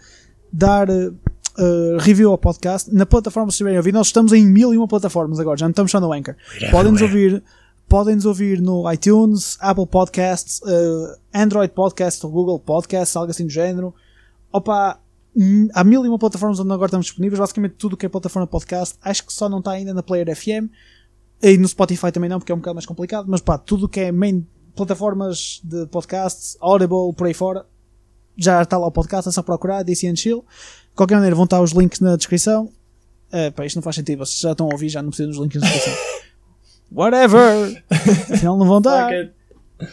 [0.52, 3.94] dar eh, review ao podcast na plataforma que estiverem a ouvir.
[3.94, 6.36] Nós estamos em mil e uma plataformas agora, já não estamos só no Anchor.
[6.72, 7.44] Podem-nos ouvir,
[7.88, 13.94] podem-nos ouvir no iTunes, Apple Podcasts, eh, Android Podcasts Google Podcasts, algo assim do género.
[14.52, 15.00] Opa,
[15.76, 18.48] há mil e uma plataformas onde agora estamos disponíveis, basicamente tudo o que é plataforma
[18.48, 18.98] podcast.
[19.04, 20.72] Acho que só não está ainda na Player FM.
[21.40, 23.90] E no Spotify também não, porque é um bocado mais complicado, mas pá, tudo o
[23.90, 24.44] que é main
[24.78, 27.66] plataformas de podcasts, Audible, por aí fora,
[28.38, 30.46] já está lá o podcast, é só procurar, DC and Chill.
[30.90, 32.72] De qualquer maneira, vão estar os links na descrição.
[33.28, 35.42] Uh, pá, isto não faz sentido, vocês já estão a ouvir, já não precisam dos
[35.42, 35.94] links na descrição.
[36.92, 37.84] Whatever!
[38.32, 39.12] Afinal, não vão estar.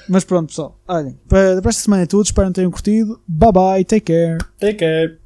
[0.08, 3.20] Mas pronto, pessoal, olhem, para, para esta semana é tudo, espero que tenham curtido.
[3.26, 4.38] Bye bye, take care.
[4.58, 5.23] Take care.